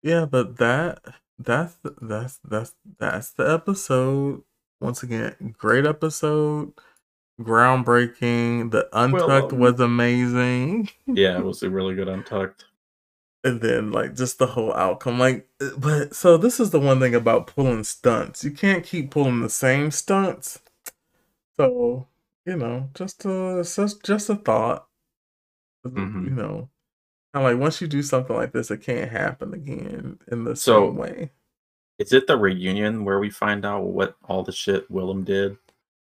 Yeah, 0.03 0.25
but 0.25 0.57
that 0.57 0.99
that's 1.39 1.77
that's 2.01 2.39
that's 2.43 2.75
that's 2.99 3.31
the 3.31 3.51
episode. 3.51 4.43
Once 4.79 5.01
again, 5.01 5.55
great 5.57 5.85
episode, 5.85 6.73
groundbreaking. 7.41 8.69
The 8.71 8.87
untucked 8.93 9.53
um, 9.53 9.59
was 9.59 9.79
amazing. 9.79 10.89
Yeah, 11.07 11.39
it 11.39 11.43
was 11.45 11.63
a 11.63 11.69
really 11.69 11.95
good 11.95 12.07
untucked. 12.07 12.65
and 13.43 13.61
then 13.61 13.91
like 13.91 14.15
just 14.15 14.37
the 14.39 14.47
whole 14.47 14.73
outcome 14.73 15.19
like 15.19 15.47
uh, 15.61 15.69
but 15.77 16.15
so 16.15 16.37
this 16.37 16.59
is 16.59 16.71
the 16.71 16.79
one 16.79 16.99
thing 16.99 17.15
about 17.15 17.47
pulling 17.47 17.83
stunts 17.83 18.43
you 18.43 18.51
can't 18.51 18.83
keep 18.83 19.11
pulling 19.11 19.41
the 19.41 19.49
same 19.49 19.91
stunts 19.91 20.59
so 21.55 22.07
you 22.45 22.55
know 22.55 22.89
just 22.93 23.25
a 23.25 23.63
just, 23.63 24.03
just 24.03 24.29
a 24.29 24.35
thought 24.35 24.87
you 25.83 25.91
mm-hmm. 25.91 26.35
know 26.35 26.69
kind 27.33 27.45
of 27.45 27.51
like 27.53 27.59
once 27.61 27.81
you 27.81 27.87
do 27.87 28.01
something 28.01 28.35
like 28.35 28.51
this 28.53 28.71
it 28.71 28.81
can't 28.81 29.11
happen 29.11 29.53
again 29.53 30.19
in 30.31 30.43
the 30.43 30.55
So- 30.55 30.87
same 30.87 30.95
way 30.97 31.31
Is 31.99 32.11
it 32.13 32.27
the 32.27 32.37
reunion 32.37 33.05
where 33.05 33.19
we 33.19 33.29
find 33.29 33.65
out 33.65 33.83
what 33.83 34.15
all 34.25 34.43
the 34.43 34.51
shit 34.51 34.89
Willam 34.91 35.23
did 35.25 35.57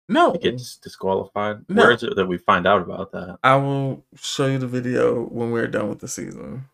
no 0.08 0.34
to 0.34 0.40
get 0.40 0.58
dis- 0.58 0.78
disqualified? 0.78 1.66
No. 1.70 1.84
Where 1.84 1.92
is 1.92 2.04
it 2.04 2.16
that 2.16 2.26
we 2.26 2.38
find 2.40 2.66
out 2.68 2.82
about 2.82 3.12
that? 3.12 3.38
i 3.44 3.56
will 3.56 4.04
show 4.16 4.48
you 4.48 4.58
the 4.58 4.68
video 4.68 5.24
when 5.24 5.52
we're 5.52 5.68
done 5.68 5.90
with 5.90 6.00
the 6.00 6.08
season 6.08 6.66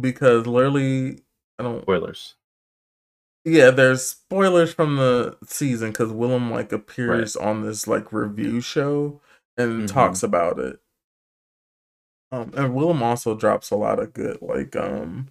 because 0.00 0.46
literally 0.46 1.20
i 1.58 1.62
don't 1.62 1.82
Spoilers. 1.82 2.34
Yeah, 3.44 3.70
there's 3.70 4.04
spoilers 4.04 4.74
from 4.74 4.96
the 4.96 5.36
season 5.46 5.90
because 5.90 6.12
Willam 6.12 6.50
like 6.50 6.72
appears 6.72 7.36
on 7.36 7.62
this 7.62 7.86
like 7.86 8.12
review 8.12 8.60
show 8.60 9.20
and 9.56 9.82
Mhm. 9.88 9.92
talks 9.92 10.22
about 10.22 10.58
it. 10.58 10.80
Um, 12.30 12.52
and 12.54 12.74
Willam 12.74 13.00
also 13.00 13.34
drops 13.34 13.70
a 13.70 13.76
lot 13.76 13.98
of 14.00 14.12
good 14.12 14.42
like 14.42 14.76
um 14.76 15.28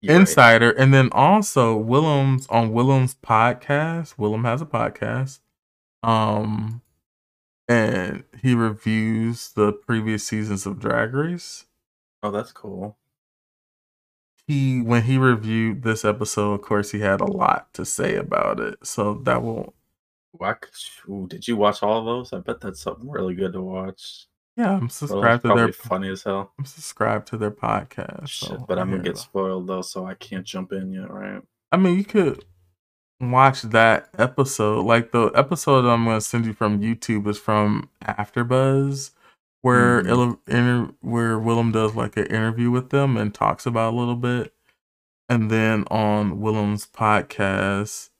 You're 0.00 0.14
right. 0.14 0.20
insider, 0.20 0.70
and 0.70 0.94
then 0.94 1.08
also 1.12 1.82
Willam's 1.82 2.46
on 2.48 2.70
Willam's 2.72 3.14
podcast. 3.16 4.14
Willam 4.16 4.44
has 4.44 4.62
a 4.62 4.66
podcast, 4.66 5.40
um, 6.02 6.82
and 7.66 8.24
he 8.42 8.54
reviews 8.54 9.50
the 9.52 9.72
previous 9.72 10.24
seasons 10.24 10.66
of 10.66 10.78
Drag 10.78 11.12
Race. 11.14 11.64
Oh, 12.22 12.30
that's 12.30 12.52
cool. 12.52 12.98
He 14.46 14.82
when 14.82 15.02
he 15.04 15.16
reviewed 15.16 15.82
this 15.82 16.04
episode, 16.04 16.52
of 16.54 16.62
course, 16.62 16.90
he 16.90 17.00
had 17.00 17.20
a 17.20 17.26
lot 17.26 17.72
to 17.74 17.84
say 17.84 18.16
about 18.16 18.60
it. 18.60 18.78
So 18.82 19.14
that 19.24 19.42
will. 19.42 19.74
Ooh, 21.08 21.26
did 21.28 21.46
you 21.46 21.56
watch 21.56 21.82
all 21.82 22.00
of 22.00 22.04
those? 22.04 22.32
I 22.32 22.40
bet 22.40 22.60
that's 22.60 22.80
something 22.80 23.08
really 23.08 23.34
good 23.34 23.52
to 23.52 23.62
watch. 23.62 24.26
Yeah, 24.56 24.76
I'm 24.76 24.88
subscribed 24.88 25.42
to 25.42 25.54
their 25.54 25.72
funny 25.72 26.08
as 26.10 26.22
hell. 26.22 26.52
I'm 26.58 26.64
subscribed 26.64 27.26
to 27.28 27.36
their 27.36 27.50
podcast. 27.50 28.28
Shit, 28.28 28.48
so 28.50 28.64
but 28.68 28.78
I'm 28.78 28.90
gonna 28.90 29.02
get 29.02 29.14
that. 29.14 29.20
spoiled 29.20 29.66
though, 29.66 29.82
so 29.82 30.06
I 30.06 30.14
can't 30.14 30.44
jump 30.44 30.72
in 30.72 30.92
yet, 30.92 31.10
right? 31.10 31.42
I 31.72 31.76
mean, 31.76 31.96
you 31.96 32.04
could 32.04 32.44
watch 33.20 33.62
that 33.62 34.08
episode. 34.16 34.84
Like 34.84 35.10
the 35.10 35.32
episode 35.34 35.84
I'm 35.86 36.04
gonna 36.04 36.20
send 36.20 36.46
you 36.46 36.52
from 36.52 36.80
YouTube 36.80 37.26
is 37.26 37.38
from 37.38 37.88
AfterBuzz, 38.04 39.10
where. 39.64 40.06
Illa- 40.06 40.38
inter- 40.46 40.92
where 41.00 41.38
Willam 41.38 41.72
does 41.72 41.94
like 41.94 42.16
an 42.16 42.26
interview 42.26 42.70
with 42.70 42.90
them 42.90 43.16
and 43.16 43.34
talks 43.34 43.66
about 43.66 43.94
a 43.94 43.96
little 43.96 44.16
bit, 44.16 44.54
and 45.28 45.50
then 45.50 45.84
on 45.90 46.38
Willam's 46.40 46.86
podcast, 46.86 48.10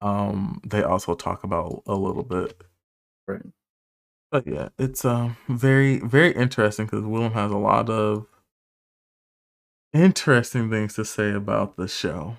um, 0.00 0.60
they 0.66 0.82
also 0.82 1.14
talk 1.14 1.44
about 1.44 1.82
a 1.86 1.94
little 1.94 2.22
bit. 2.22 2.62
Right. 3.28 3.42
But 4.30 4.46
yeah, 4.46 4.68
it's 4.78 5.04
um 5.04 5.36
very 5.48 5.98
very 5.98 6.32
interesting 6.32 6.86
because 6.86 7.04
Willam 7.04 7.32
has 7.32 7.50
a 7.52 7.56
lot 7.56 7.88
of 7.90 8.26
interesting 9.92 10.70
things 10.70 10.94
to 10.94 11.04
say 11.04 11.32
about 11.32 11.76
the 11.76 11.88
show. 11.88 12.36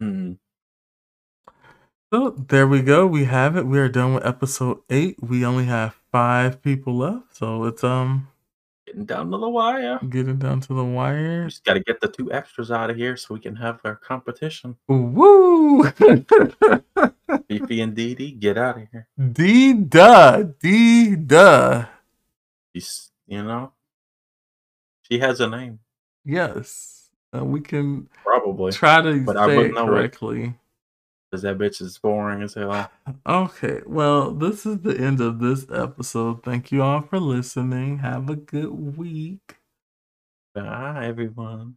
Hmm. 0.00 0.34
So 2.12 2.30
there 2.30 2.66
we 2.66 2.82
go. 2.82 3.06
We 3.06 3.24
have 3.24 3.56
it. 3.56 3.66
We 3.66 3.78
are 3.78 3.88
done 3.88 4.14
with 4.14 4.26
episode 4.26 4.80
eight. 4.88 5.16
We 5.22 5.44
only 5.44 5.66
have 5.66 5.97
five 6.12 6.62
people 6.62 6.96
left, 6.96 7.36
so 7.36 7.64
it's 7.64 7.84
um 7.84 8.28
Getting 8.86 9.04
down 9.04 9.30
to 9.30 9.36
the 9.38 9.48
wire. 9.48 9.98
getting 10.08 10.38
down 10.38 10.60
to 10.60 10.68
the 10.74 10.82
We 10.84 10.92
wire. 10.92 11.44
just 11.44 11.62
got 11.64 11.74
to 11.74 11.80
get 11.80 12.00
the 12.00 12.08
two 12.08 12.32
extras 12.32 12.70
out 12.70 12.88
of 12.88 12.96
here 12.96 13.18
so 13.18 13.34
we 13.34 13.40
can 13.40 13.54
have 13.56 13.80
our 13.84 13.96
competition. 13.96 14.76
Woo! 14.88 15.82
Phi 15.92 17.58
Phi 17.58 17.80
and 17.82 17.94
Dee 17.94 18.14
Dee, 18.14 18.30
get 18.32 18.56
out 18.56 18.78
of 18.78 18.88
here. 18.90 19.06
D 19.32 19.74
duh, 19.74 20.44
D 20.58 21.16
duh. 21.16 21.84
She's, 22.74 23.10
you 23.26 23.42
know, 23.42 23.72
she 25.02 25.18
has 25.18 25.40
a 25.40 25.48
name, 25.48 25.80
Yes, 26.24 27.10
uh, 27.36 27.44
we 27.44 27.60
can 27.60 28.08
probably. 28.24 28.72
try 28.72 29.02
to 29.02 29.20
But 29.20 29.36
say 29.36 29.56
wouldn't 29.56 29.72
it 29.72 29.74
know 29.74 29.94
it. 29.96 30.16
Because 31.30 31.42
that 31.42 31.58
bitch 31.58 31.82
is 31.82 31.98
boring 31.98 32.42
as 32.42 32.54
hell. 32.54 32.90
Okay, 33.26 33.82
well, 33.86 34.32
this 34.32 34.64
is 34.64 34.80
the 34.80 34.96
end 34.98 35.20
of 35.20 35.40
this 35.40 35.66
episode. 35.70 36.42
Thank 36.42 36.72
you 36.72 36.82
all 36.82 37.02
for 37.02 37.20
listening. 37.20 37.98
Have 37.98 38.30
a 38.30 38.36
good 38.36 38.96
week. 38.96 39.56
Bye, 40.54 41.06
everyone. 41.06 41.76